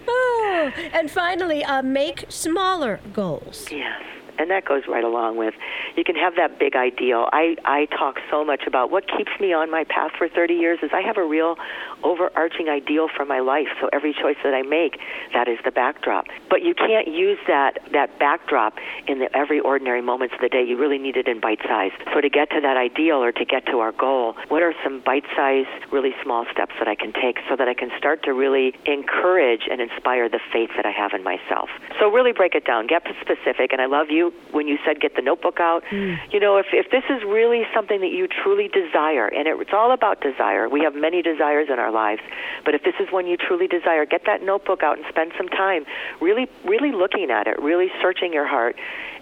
Oh, 0.08 0.72
and 0.92 1.10
finally, 1.10 1.64
uh, 1.64 1.82
make 1.82 2.24
smaller 2.28 3.00
goals. 3.12 3.66
Yes, 3.70 4.02
and 4.40 4.50
that 4.50 4.64
goes 4.64 4.82
right 4.88 5.04
along 5.04 5.36
with 5.36 5.54
you 5.96 6.04
can 6.04 6.16
have 6.16 6.34
that 6.36 6.58
big 6.58 6.74
ideal. 6.76 7.28
I 7.32 7.56
I 7.64 7.84
talk 7.86 8.16
so 8.30 8.44
much 8.44 8.62
about 8.66 8.90
what 8.90 9.04
keeps 9.06 9.32
me 9.38 9.52
on 9.52 9.70
my 9.70 9.84
path 9.84 10.12
for 10.16 10.28
30 10.28 10.54
years 10.54 10.78
is 10.82 10.90
I 10.92 11.02
have 11.02 11.18
a 11.18 11.24
real 11.24 11.56
overarching 12.02 12.68
ideal 12.68 13.08
for 13.14 13.26
my 13.26 13.40
life. 13.40 13.68
So 13.80 13.90
every 13.92 14.14
choice 14.14 14.38
that 14.42 14.54
I 14.54 14.62
make, 14.62 14.98
that 15.34 15.46
is 15.46 15.58
the 15.64 15.70
backdrop. 15.70 16.26
But 16.48 16.62
you 16.62 16.74
can't 16.74 17.06
use 17.06 17.38
that 17.46 17.78
that 17.92 18.18
backdrop 18.18 18.78
in 19.06 19.18
the 19.18 19.28
every 19.36 19.60
ordinary 19.60 20.00
moments 20.00 20.34
of 20.34 20.40
the 20.40 20.48
day. 20.48 20.64
You 20.64 20.78
really 20.78 20.98
need 20.98 21.16
it 21.16 21.28
in 21.28 21.40
bite 21.40 21.60
size. 21.68 21.92
So 22.14 22.20
to 22.20 22.30
get 22.30 22.50
to 22.50 22.60
that 22.62 22.76
ideal 22.78 23.22
or 23.22 23.32
to 23.32 23.44
get 23.44 23.66
to 23.66 23.80
our 23.80 23.92
goal, 23.92 24.36
what 24.48 24.62
are 24.62 24.74
some 24.82 25.00
bite 25.04 25.28
size, 25.36 25.66
really 25.92 26.14
small 26.22 26.46
steps 26.50 26.72
that 26.78 26.88
I 26.88 26.94
can 26.94 27.12
take 27.12 27.38
so 27.48 27.56
that 27.56 27.68
I 27.68 27.74
can 27.74 27.90
start 27.98 28.22
to 28.24 28.32
really 28.32 28.74
encourage 28.86 29.68
and 29.70 29.80
inspire 29.80 30.28
the 30.30 30.40
faith 30.52 30.70
that 30.76 30.86
I 30.86 30.92
have 30.92 31.12
in 31.12 31.22
myself? 31.22 31.68
So 31.98 32.10
really 32.10 32.32
break 32.32 32.54
it 32.54 32.64
down, 32.64 32.86
get 32.86 33.02
specific. 33.20 33.72
And 33.72 33.82
I 33.82 33.86
love 33.86 34.08
you 34.10 34.29
when 34.52 34.68
you 34.68 34.78
said 34.84 35.00
get 35.00 35.16
the 35.16 35.22
notebook 35.22 35.60
out. 35.60 35.82
Mm. 35.90 36.18
You 36.32 36.40
know, 36.40 36.56
if 36.56 36.66
if 36.72 36.90
this 36.90 37.04
is 37.08 37.22
really 37.24 37.62
something 37.74 38.00
that 38.00 38.10
you 38.10 38.28
truly 38.28 38.68
desire, 38.68 39.26
and 39.28 39.46
it, 39.46 39.56
it's 39.60 39.72
all 39.72 39.92
about 39.92 40.20
desire. 40.20 40.68
We 40.68 40.80
have 40.82 40.94
many 40.94 41.22
desires 41.22 41.68
in 41.70 41.78
our 41.78 41.90
lives, 41.90 42.22
but 42.64 42.74
if 42.74 42.82
this 42.82 42.94
is 43.00 43.12
one 43.12 43.26
you 43.26 43.36
truly 43.36 43.66
desire, 43.66 44.04
get 44.06 44.22
that 44.26 44.42
notebook 44.42 44.82
out 44.82 44.98
and 44.98 45.06
spend 45.08 45.32
some 45.36 45.48
time 45.48 45.84
really, 46.20 46.48
really 46.64 46.92
looking 46.92 47.30
at 47.30 47.46
it, 47.46 47.60
really 47.60 47.88
searching 48.00 48.32
your 48.32 48.46
heart, 48.46 48.76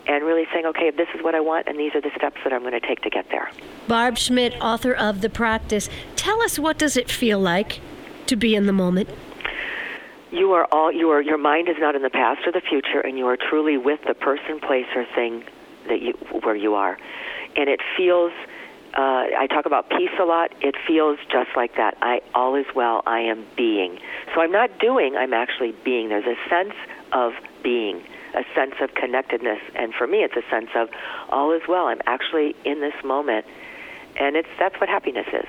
and 0.06 0.24
really 0.24 0.46
saying, 0.52 0.66
okay, 0.66 0.90
this 0.90 1.08
is 1.14 1.22
what 1.22 1.34
I 1.34 1.40
want, 1.40 1.68
and 1.68 1.78
these 1.78 1.94
are 1.94 2.00
the 2.00 2.10
steps 2.16 2.38
that 2.44 2.52
I'm 2.52 2.62
going 2.62 2.72
to 2.72 2.80
take 2.80 3.02
to 3.02 3.10
get 3.10 3.28
there. 3.30 3.50
Barb 3.86 4.16
Schmidt, 4.16 4.54
author 4.60 4.92
of 4.92 5.20
The 5.20 5.28
Practice. 5.28 5.88
Tell 6.16 6.42
us 6.42 6.58
what 6.58 6.78
does 6.78 6.96
it 6.96 7.10
feel 7.10 7.38
like 7.38 7.80
to 8.26 8.36
be 8.36 8.54
in 8.54 8.66
the 8.66 8.72
moment? 8.72 9.08
You 10.30 10.52
are 10.52 10.66
all 10.70 10.92
you 10.92 11.10
are. 11.10 11.22
Your 11.22 11.38
mind 11.38 11.68
is 11.68 11.76
not 11.78 11.94
in 11.94 12.02
the 12.02 12.10
past 12.10 12.46
or 12.46 12.52
the 12.52 12.60
future, 12.60 13.00
and 13.00 13.16
you 13.16 13.26
are 13.26 13.36
truly 13.36 13.78
with 13.78 14.00
the 14.06 14.14
person, 14.14 14.60
place, 14.60 14.86
or 14.94 15.04
thing 15.14 15.44
that 15.88 16.02
you 16.02 16.12
where 16.42 16.56
you 16.56 16.74
are, 16.74 16.98
and 17.56 17.68
it 17.68 17.80
feels 17.96 18.32
uh, 18.94 19.30
I 19.38 19.46
talk 19.48 19.66
about 19.66 19.90
peace 19.90 20.10
a 20.20 20.24
lot. 20.24 20.52
It 20.60 20.74
feels 20.86 21.18
just 21.30 21.50
like 21.56 21.76
that. 21.76 21.96
I 22.00 22.20
all 22.34 22.54
is 22.56 22.66
well. 22.74 23.02
I 23.06 23.20
am 23.20 23.46
being. 23.56 23.98
So 24.34 24.40
I'm 24.40 24.52
not 24.52 24.78
doing. 24.78 25.14
I'm 25.16 25.34
actually 25.34 25.72
being. 25.84 26.08
There's 26.08 26.26
a 26.26 26.36
sense 26.48 26.74
of 27.12 27.32
being, 27.62 28.02
a 28.34 28.44
sense 28.54 28.74
of 28.80 28.94
connectedness, 28.94 29.60
and 29.74 29.94
for 29.94 30.06
me, 30.06 30.18
it's 30.18 30.36
a 30.36 30.48
sense 30.50 30.70
of 30.74 30.88
all 31.28 31.52
is 31.52 31.62
well. 31.68 31.86
I'm 31.86 32.00
actually 32.06 32.56
in 32.64 32.80
this 32.80 32.94
moment, 33.04 33.46
and 34.16 34.36
it's 34.36 34.48
that's 34.58 34.78
what 34.80 34.88
happiness 34.88 35.26
is. 35.32 35.46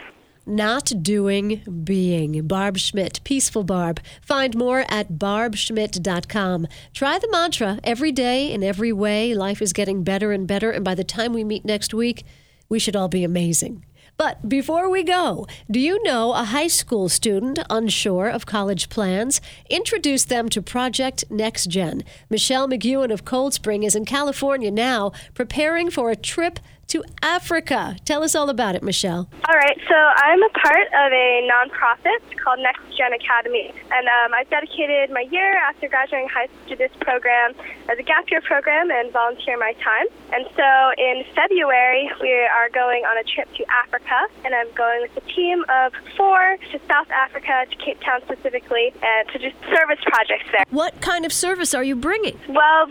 Not 0.50 0.92
doing, 1.04 1.62
being. 1.84 2.48
Barb 2.48 2.80
Schmidt, 2.80 3.20
Peaceful 3.24 3.64
Barb. 3.64 4.02
Find 4.20 4.58
more 4.58 4.84
at 4.90 5.12
barbschmidt.com. 5.12 6.68
Try 6.92 7.20
the 7.20 7.30
mantra 7.30 7.80
every 7.84 8.12
day 8.12 8.52
in 8.52 8.64
every 8.64 8.92
way. 8.92 9.36
Life 9.36 9.62
is 9.62 9.74
getting 9.74 10.04
better 10.04 10.32
and 10.32 10.48
better, 10.48 10.72
and 10.72 10.84
by 10.84 10.96
the 10.96 11.04
time 11.04 11.34
we 11.34 11.44
meet 11.44 11.66
next 11.66 11.94
week, 11.94 12.26
we 12.68 12.80
should 12.80 12.96
all 12.96 13.08
be 13.08 13.24
amazing. 13.24 13.86
But 14.18 14.50
before 14.50 14.90
we 14.90 15.04
go, 15.04 15.46
do 15.70 15.80
you 15.80 16.02
know 16.02 16.34
a 16.34 16.46
high 16.46 16.68
school 16.68 17.10
student 17.10 17.60
unsure 17.70 18.28
of 18.28 18.48
college 18.48 18.90
plans? 18.90 19.40
Introduce 19.70 20.26
them 20.26 20.50
to 20.50 20.64
Project 20.64 21.26
Next 21.30 21.68
Gen. 21.68 22.04
Michelle 22.28 22.68
McEwen 22.68 23.14
of 23.14 23.24
Cold 23.24 23.54
Spring 23.54 23.84
is 23.84 23.96
in 23.96 24.04
California 24.04 24.72
now, 24.72 25.12
preparing 25.36 25.92
for 25.92 26.10
a 26.10 26.16
trip 26.16 26.60
to 26.90 27.04
Africa. 27.22 27.96
Tell 28.04 28.24
us 28.24 28.36
all 28.36 28.50
about 28.50 28.76
it, 28.76 28.84
Michelle. 28.84 29.30
All 29.48 29.56
right, 29.56 29.80
so 29.88 29.96
I'm 29.96 30.42
a 30.42 30.50
part 30.50 30.88
of 30.88 31.12
a 31.14 31.48
nonprofit 31.50 32.38
called 32.44 32.60
Next 32.60 32.82
Gen 32.98 33.14
Academy, 33.14 33.72
and 33.92 34.08
um, 34.08 34.34
I've 34.34 34.50
dedicated 34.50 35.12
my 35.12 35.22
year 35.32 35.58
after 35.58 35.88
graduating 35.88 36.30
high 36.30 36.48
school 36.48 36.70
to 36.70 36.76
this 36.76 36.92
program 37.00 37.54
as 37.90 37.98
a 37.98 38.04
gap 38.04 38.30
year 38.30 38.42
program 38.42 38.92
and 38.92 39.12
volunteer 39.14 39.58
my 39.58 39.74
time. 39.74 40.06
And 40.34 40.46
so 40.56 40.70
in 40.98 41.24
February, 41.36 42.10
we 42.22 42.34
are 42.34 42.70
going 42.70 43.06
on 43.06 43.18
a 43.18 43.24
trip 43.24 43.48
to 43.56 43.66
Africa, 43.86 44.28
and 44.44 44.54
I'm 44.54 44.72
going 44.74 45.02
with 45.02 45.16
a 45.18 45.26
team 45.30 45.64
of 45.70 45.94
four 46.18 46.58
to 46.72 46.80
South 46.88 47.10
Africa, 47.12 47.66
to 47.70 47.76
Cape 47.78 48.02
Town 48.02 48.22
specifically, 48.26 48.94
and 49.02 49.30
to 49.30 49.40
do 49.40 49.50
service 49.70 50.02
projects 50.06 50.46
there. 50.52 50.66
What 50.70 51.00
kind 51.02 51.26
of 51.26 51.34
service 51.34 51.74
are 51.74 51.84
you 51.84 51.96
bringing? 51.96 52.38
Well, 52.50 52.88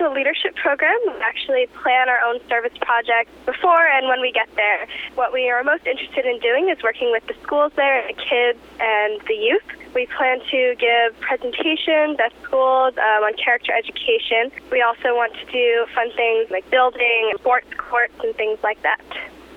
a 0.00 0.10
leadership 0.10 0.54
program. 0.56 0.96
We 1.06 1.20
actually 1.20 1.66
plan 1.82 2.08
our 2.08 2.20
own 2.26 2.40
service 2.48 2.72
projects 2.80 2.99
project 3.00 3.30
before 3.46 3.86
and 3.86 4.08
when 4.08 4.20
we 4.20 4.32
get 4.32 4.48
there. 4.56 4.86
What 5.14 5.32
we 5.32 5.48
are 5.50 5.62
most 5.64 5.86
interested 5.86 6.26
in 6.26 6.38
doing 6.40 6.68
is 6.68 6.82
working 6.82 7.10
with 7.12 7.26
the 7.26 7.34
schools 7.42 7.72
there, 7.76 8.06
the 8.06 8.14
kids, 8.14 8.58
and 8.78 9.20
the 9.26 9.34
youth. 9.34 9.64
We 9.94 10.06
plan 10.06 10.40
to 10.50 10.74
give 10.78 11.18
presentations 11.20 12.18
at 12.20 12.32
schools 12.42 12.94
um, 12.96 13.24
on 13.24 13.34
character 13.34 13.72
education. 13.72 14.52
We 14.70 14.82
also 14.82 15.14
want 15.14 15.34
to 15.34 15.44
do 15.50 15.86
fun 15.94 16.10
things 16.14 16.50
like 16.50 16.68
building 16.70 17.32
sports 17.38 17.66
courts 17.76 18.14
and 18.22 18.34
things 18.36 18.58
like 18.62 18.80
that. 18.82 19.00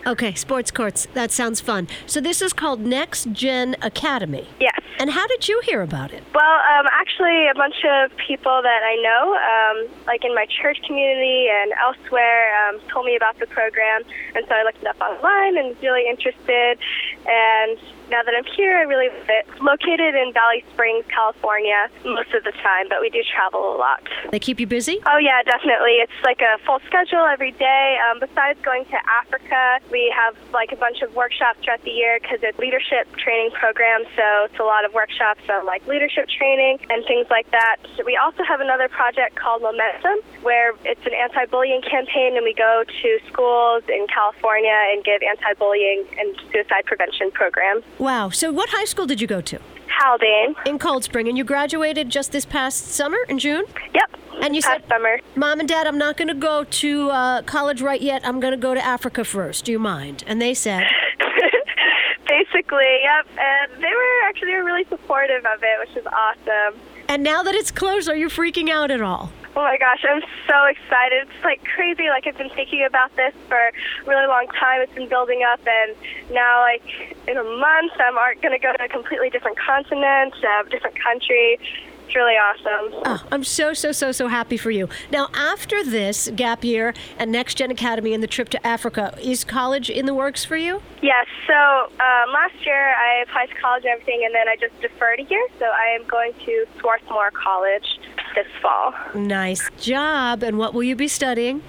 Okay, 0.05 0.33
sports 0.33 0.69
courts. 0.69 1.07
That 1.13 1.31
sounds 1.31 1.61
fun. 1.61 1.87
So 2.07 2.19
this 2.19 2.41
is 2.41 2.51
called 2.51 2.81
Next 2.81 3.31
Gen 3.31 3.77
Academy. 3.81 4.47
Yes. 4.59 4.79
And 4.99 5.09
how 5.09 5.27
did 5.27 5.47
you 5.47 5.61
hear 5.65 5.81
about 5.81 6.13
it? 6.13 6.23
Well, 6.35 6.59
um, 6.77 6.87
actually, 6.91 7.47
a 7.47 7.55
bunch 7.55 7.75
of 7.83 8.15
people 8.17 8.61
that 8.61 8.81
I 8.83 8.95
know, 9.01 9.33
um, 9.35 10.03
like 10.05 10.23
in 10.23 10.35
my 10.35 10.45
church 10.61 10.77
community 10.85 11.47
and 11.49 11.71
elsewhere, 11.81 12.51
um, 12.67 12.79
told 12.91 13.05
me 13.05 13.15
about 13.15 13.39
the 13.39 13.47
program, 13.47 14.03
and 14.35 14.45
so 14.47 14.53
I 14.53 14.63
looked 14.63 14.81
it 14.81 14.87
up 14.87 14.99
online 15.01 15.57
and 15.57 15.69
was 15.69 15.81
really 15.81 16.07
interested. 16.07 16.77
And 17.25 17.79
now 18.09 18.21
that 18.21 18.33
I'm 18.37 18.45
here, 18.55 18.77
I 18.77 18.83
really 18.83 19.09
love 19.09 19.29
it. 19.29 19.47
Located 19.61 20.13
in 20.15 20.33
Valley 20.33 20.63
Springs, 20.73 21.05
California, 21.09 21.89
most 22.05 22.33
of 22.33 22.43
the 22.43 22.51
time, 22.51 22.87
but 22.89 23.01
we 23.01 23.09
do 23.09 23.23
travel 23.33 23.75
a 23.75 23.77
lot. 23.77 24.03
They 24.31 24.39
keep 24.39 24.59
you 24.59 24.67
busy? 24.67 24.99
Oh, 25.07 25.17
yeah, 25.17 25.41
definitely. 25.43 26.03
It's 26.03 26.19
like 26.23 26.41
a 26.41 26.59
full 26.65 26.79
schedule 26.85 27.25
every 27.25 27.51
day. 27.51 27.97
Um, 28.09 28.19
besides 28.19 28.59
going 28.61 28.85
to 28.85 28.97
Africa, 29.23 29.79
we 29.93 30.11
have 30.17 30.35
like 30.51 30.71
a 30.71 30.75
bunch 30.75 31.01
of 31.03 31.15
workshops 31.15 31.59
throughout 31.63 31.83
the 31.83 31.91
year 31.91 32.17
because 32.19 32.39
it's 32.41 32.57
leadership 32.57 33.05
training 33.15 33.51
program, 33.51 34.01
so 34.17 34.45
it's 34.49 34.59
a 34.59 34.63
lot 34.63 34.83
of 34.83 34.93
workshops 34.93 35.41
on 35.47 35.65
like 35.65 35.85
leadership 35.87 36.27
training 36.27 36.79
and 36.89 37.05
things 37.05 37.27
like 37.29 37.49
that. 37.51 37.77
So 37.95 38.03
we 38.03 38.17
also 38.17 38.43
have 38.43 38.59
another 38.59 38.89
project 38.89 39.35
called 39.35 39.61
Momentum, 39.61 40.17
where 40.41 40.73
it's 40.83 41.05
an 41.05 41.13
anti-bullying 41.13 41.83
campaign, 41.83 42.35
and 42.35 42.43
we 42.43 42.55
go 42.55 42.83
to 42.83 43.19
schools 43.31 43.83
in 43.87 44.07
California 44.11 44.75
and 44.91 45.03
give 45.05 45.21
anti-bullying 45.21 46.05
and 46.17 46.35
suicide 46.51 46.85
prevention 46.85 47.29
programs. 47.31 47.83
Wow. 47.99 48.29
So, 48.29 48.51
what 48.51 48.69
high 48.69 48.85
school 48.85 49.05
did 49.05 49.21
you 49.21 49.27
go 49.27 49.41
to? 49.41 49.59
Haldane. 49.99 50.55
In 50.65 50.79
Cold 50.79 51.03
Spring. 51.03 51.27
And 51.27 51.37
you 51.37 51.43
graduated 51.43 52.09
just 52.09 52.31
this 52.31 52.45
past 52.45 52.87
summer 52.87 53.17
in 53.29 53.39
June? 53.39 53.63
Yep. 53.93 54.19
And 54.41 54.55
you 54.55 54.61
past 54.61 54.81
said, 54.81 54.89
summer. 54.89 55.19
Mom 55.35 55.59
and 55.59 55.69
Dad, 55.69 55.87
I'm 55.87 55.97
not 55.97 56.17
going 56.17 56.27
to 56.27 56.33
go 56.33 56.63
to 56.63 57.09
uh, 57.09 57.41
college 57.43 57.81
right 57.81 58.01
yet. 58.01 58.25
I'm 58.25 58.39
going 58.39 58.51
to 58.51 58.57
go 58.57 58.73
to 58.73 58.83
Africa 58.83 59.23
first. 59.23 59.65
Do 59.65 59.71
you 59.71 59.79
mind? 59.79 60.23
And 60.27 60.41
they 60.41 60.53
said, 60.53 60.83
Basically, 62.27 62.99
yep. 63.03 63.27
And 63.37 63.83
they 63.83 63.89
were 63.89 64.27
actually 64.27 64.53
really 64.53 64.85
supportive 64.89 65.45
of 65.45 65.61
it, 65.61 65.87
which 65.87 65.97
is 65.97 66.05
awesome. 66.07 66.79
And 67.07 67.21
now 67.23 67.43
that 67.43 67.53
it's 67.53 67.71
closed, 67.71 68.09
are 68.09 68.15
you 68.15 68.27
freaking 68.27 68.69
out 68.69 68.91
at 68.91 69.01
all? 69.01 69.31
Oh 69.55 69.61
my 69.61 69.77
gosh, 69.77 70.03
I'm 70.09 70.21
so 70.47 70.65
excited. 70.65 71.27
It's 71.29 71.43
like 71.43 71.63
crazy. 71.63 72.09
Like 72.09 72.25
I've 72.25 72.37
been 72.37 72.49
thinking 72.49 72.85
about 72.85 73.15
this 73.15 73.33
for 73.47 73.57
a 73.57 73.71
really 74.07 74.25
long 74.25 74.47
time. 74.47 74.81
It's 74.81 74.93
been 74.93 75.07
building 75.07 75.43
up, 75.45 75.59
and 75.67 75.95
now, 76.31 76.61
like 76.61 76.81
in 77.27 77.37
a 77.37 77.43
month, 77.43 77.93
I'm 77.99 78.17
uh, 78.17 78.33
going 78.41 78.57
to 78.57 78.59
go 78.59 78.73
to 78.73 78.83
a 78.83 78.87
completely 78.87 79.29
different 79.29 79.59
continent, 79.59 80.33
a 80.41 80.69
different 80.69 80.97
country. 80.99 81.59
It's 82.05 82.15
really 82.15 82.33
awesome. 82.33 83.01
Oh, 83.05 83.23
I'm 83.31 83.43
so, 83.43 83.73
so, 83.73 83.91
so, 83.91 84.11
so 84.11 84.27
happy 84.27 84.57
for 84.57 84.71
you. 84.71 84.89
Now, 85.11 85.29
after 85.33 85.83
this 85.83 86.29
gap 86.35 86.63
year 86.63 86.93
and 87.17 87.31
Next 87.31 87.55
Gen 87.55 87.71
Academy 87.71 88.13
and 88.13 88.21
the 88.21 88.27
trip 88.27 88.49
to 88.49 88.67
Africa, 88.67 89.17
is 89.21 89.43
college 89.43 89.89
in 89.89 90.05
the 90.05 90.13
works 90.13 90.45
for 90.45 90.57
you? 90.57 90.81
Yes. 91.01 91.27
So 91.47 91.53
um, 91.53 92.31
last 92.31 92.65
year 92.65 92.93
I 92.95 93.23
applied 93.23 93.49
to 93.49 93.55
college 93.55 93.83
and 93.83 93.93
everything, 93.93 94.21
and 94.25 94.33
then 94.35 94.47
I 94.47 94.55
just 94.55 94.79
deferred 94.81 95.19
a 95.19 95.23
year. 95.23 95.47
So 95.59 95.65
I 95.65 95.95
am 95.99 96.07
going 96.07 96.33
to 96.45 96.65
Swarthmore 96.79 97.31
College 97.31 97.99
this 98.35 98.47
fall. 98.61 98.93
Nice 99.15 99.69
job. 99.79 100.43
And 100.43 100.57
what 100.57 100.73
will 100.73 100.83
you 100.83 100.95
be 100.95 101.07
studying? 101.07 101.61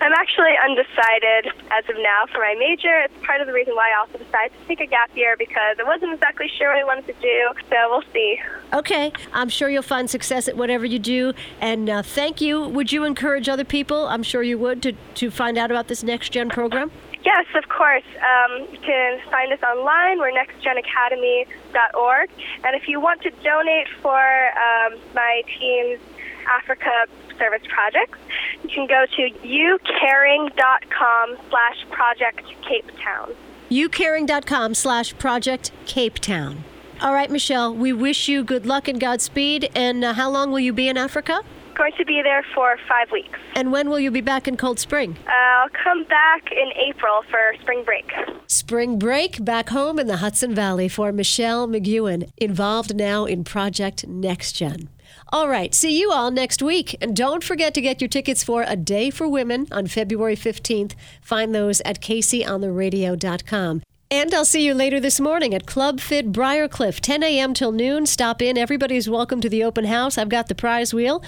I'm 0.00 0.12
actually 0.12 0.52
undecided 0.62 1.52
as 1.70 1.88
of 1.88 1.96
now 1.96 2.26
for 2.32 2.38
my 2.38 2.54
major. 2.58 3.00
It's 3.00 3.14
part 3.24 3.40
of 3.40 3.46
the 3.46 3.52
reason 3.52 3.74
why 3.74 3.90
I 3.94 4.00
also 4.00 4.18
decided 4.18 4.52
to 4.60 4.68
take 4.68 4.80
a 4.80 4.86
gap 4.86 5.10
year 5.16 5.36
because 5.38 5.76
I 5.78 5.84
wasn't 5.84 6.12
exactly 6.12 6.50
sure 6.58 6.68
what 6.68 6.78
I 6.78 6.84
wanted 6.84 7.06
to 7.06 7.14
do. 7.14 7.50
So 7.70 7.76
we'll 7.88 8.02
see. 8.12 8.38
Okay. 8.72 9.12
I'm 9.32 9.48
sure 9.48 9.70
you'll 9.70 9.82
find 9.82 10.10
success 10.10 10.48
at 10.48 10.56
whatever 10.56 10.84
you 10.84 10.98
do. 10.98 11.32
And 11.60 11.88
uh, 11.88 12.02
thank 12.02 12.40
you. 12.40 12.68
Would 12.68 12.92
you 12.92 13.04
encourage 13.04 13.48
other 13.48 13.64
people? 13.64 14.06
I'm 14.06 14.22
sure 14.22 14.42
you 14.42 14.58
would 14.58 14.82
to, 14.82 14.92
to 14.92 15.30
find 15.30 15.56
out 15.56 15.70
about 15.70 15.88
this 15.88 16.02
Next 16.02 16.30
Gen 16.30 16.50
program? 16.50 16.90
Yes, 17.24 17.46
of 17.56 17.68
course. 17.68 18.04
Um, 18.20 18.68
you 18.70 18.78
can 18.78 19.20
find 19.30 19.52
us 19.52 19.60
online. 19.62 20.20
We're 20.20 20.30
nextgenacademy.org. 20.30 22.30
And 22.62 22.76
if 22.76 22.86
you 22.86 23.00
want 23.00 23.22
to 23.22 23.30
donate 23.42 23.88
for 24.00 24.20
um, 24.20 24.96
my 25.12 25.42
team's 25.58 25.98
Africa 26.46 27.06
service 27.38 27.62
projects, 27.68 28.18
you 28.62 28.70
can 28.70 28.86
go 28.86 29.04
to 29.16 29.30
youcaring.com 29.46 31.36
slash 31.50 31.86
project 31.90 32.42
Cape 32.66 32.90
Town. 33.02 33.34
youcaring.com 33.70 34.74
slash 34.74 35.16
project 35.18 35.70
Cape 35.86 36.18
Town. 36.18 36.64
All 37.02 37.12
right, 37.12 37.30
Michelle, 37.30 37.74
we 37.74 37.92
wish 37.92 38.26
you 38.26 38.42
good 38.42 38.64
luck 38.64 38.88
and 38.88 38.98
Godspeed. 38.98 39.70
And 39.74 40.02
uh, 40.02 40.14
how 40.14 40.30
long 40.30 40.50
will 40.50 40.60
you 40.60 40.72
be 40.72 40.88
in 40.88 40.96
Africa? 40.96 41.42
Going 41.76 41.92
to 41.98 42.04
be 42.06 42.22
there 42.22 42.42
for 42.54 42.76
five 42.88 43.10
weeks. 43.12 43.38
And 43.54 43.70
when 43.70 43.90
will 43.90 44.00
you 44.00 44.10
be 44.10 44.22
back 44.22 44.48
in 44.48 44.56
Cold 44.56 44.78
Spring? 44.78 45.16
Uh, 45.26 45.30
I'll 45.30 45.68
come 45.68 46.04
back 46.04 46.50
in 46.50 46.70
April 46.88 47.22
for 47.30 47.54
spring 47.60 47.84
break. 47.84 48.10
Spring 48.46 48.98
break 48.98 49.44
back 49.44 49.68
home 49.68 49.98
in 49.98 50.06
the 50.06 50.16
Hudson 50.16 50.54
Valley 50.54 50.88
for 50.88 51.12
Michelle 51.12 51.68
McEwen, 51.68 52.30
involved 52.38 52.96
now 52.96 53.26
in 53.26 53.44
Project 53.44 54.08
NextGen. 54.08 54.88
All 55.30 55.48
right, 55.48 55.74
see 55.74 55.98
you 56.00 56.12
all 56.12 56.30
next 56.30 56.62
week. 56.62 56.96
And 57.02 57.14
don't 57.14 57.44
forget 57.44 57.74
to 57.74 57.82
get 57.82 58.00
your 58.00 58.08
tickets 58.08 58.42
for 58.42 58.64
A 58.66 58.76
Day 58.76 59.10
for 59.10 59.28
Women 59.28 59.66
on 59.70 59.86
February 59.86 60.36
15th. 60.36 60.94
Find 61.20 61.54
those 61.54 61.82
at 61.82 62.00
KaceyOnTheRadio.com. 62.00 63.82
And 64.08 64.32
I'll 64.32 64.44
see 64.44 64.64
you 64.64 64.72
later 64.72 65.00
this 65.00 65.18
morning 65.18 65.52
at 65.52 65.66
Club 65.66 65.98
Fit 66.00 66.30
Briarcliff, 66.30 67.00
10 67.00 67.24
a.m. 67.24 67.54
till 67.54 67.72
noon. 67.72 68.06
Stop 68.06 68.40
in. 68.40 68.56
Everybody's 68.56 69.10
welcome 69.10 69.40
to 69.40 69.48
the 69.48 69.64
open 69.64 69.84
house. 69.84 70.16
I've 70.16 70.28
got 70.28 70.46
the 70.46 70.54
prize 70.54 70.94
wheel. 70.94 71.24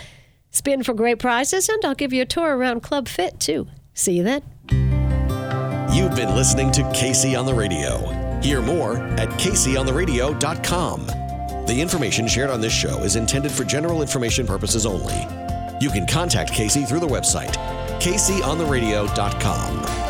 Spin 0.51 0.83
for 0.83 0.95
great 0.95 1.19
prizes, 1.19 1.69
and 1.69 1.85
I'll 1.85 1.95
give 1.95 2.13
you 2.13 2.23
a 2.23 2.27
tour 2.27 2.57
around 2.57 2.83
Club 2.83 3.09
Fit, 3.09 3.39
too. 3.39 3.69
See 3.95 4.15
you 4.15 4.23
then. 4.23 4.43
You've 5.93 6.15
been 6.15 6.35
listening 6.35 6.71
to 6.73 6.83
Kacey 6.93 7.39
on 7.39 7.47
the 7.47 7.55
Radio. 7.55 7.99
Hear 8.41 8.63
more 8.63 8.97
at 8.97 9.29
KaceyOnTheRadio.com. 9.31 11.07
The 11.67 11.81
information 11.81 12.29
shared 12.29 12.51
on 12.51 12.61
this 12.61 12.73
show 12.73 12.99
is 13.01 13.17
intended 13.17 13.53
for 13.53 13.65
general 13.65 14.01
information 14.01 14.47
purposes 14.47 14.87
only. 14.87 15.27
You 15.81 15.91
can 15.91 16.07
contact 16.07 16.53
Kacey 16.53 16.89
through 16.89 17.01
the 17.01 17.07
website, 17.07 17.55
KaceyOnTheRadio.com. 18.01 20.08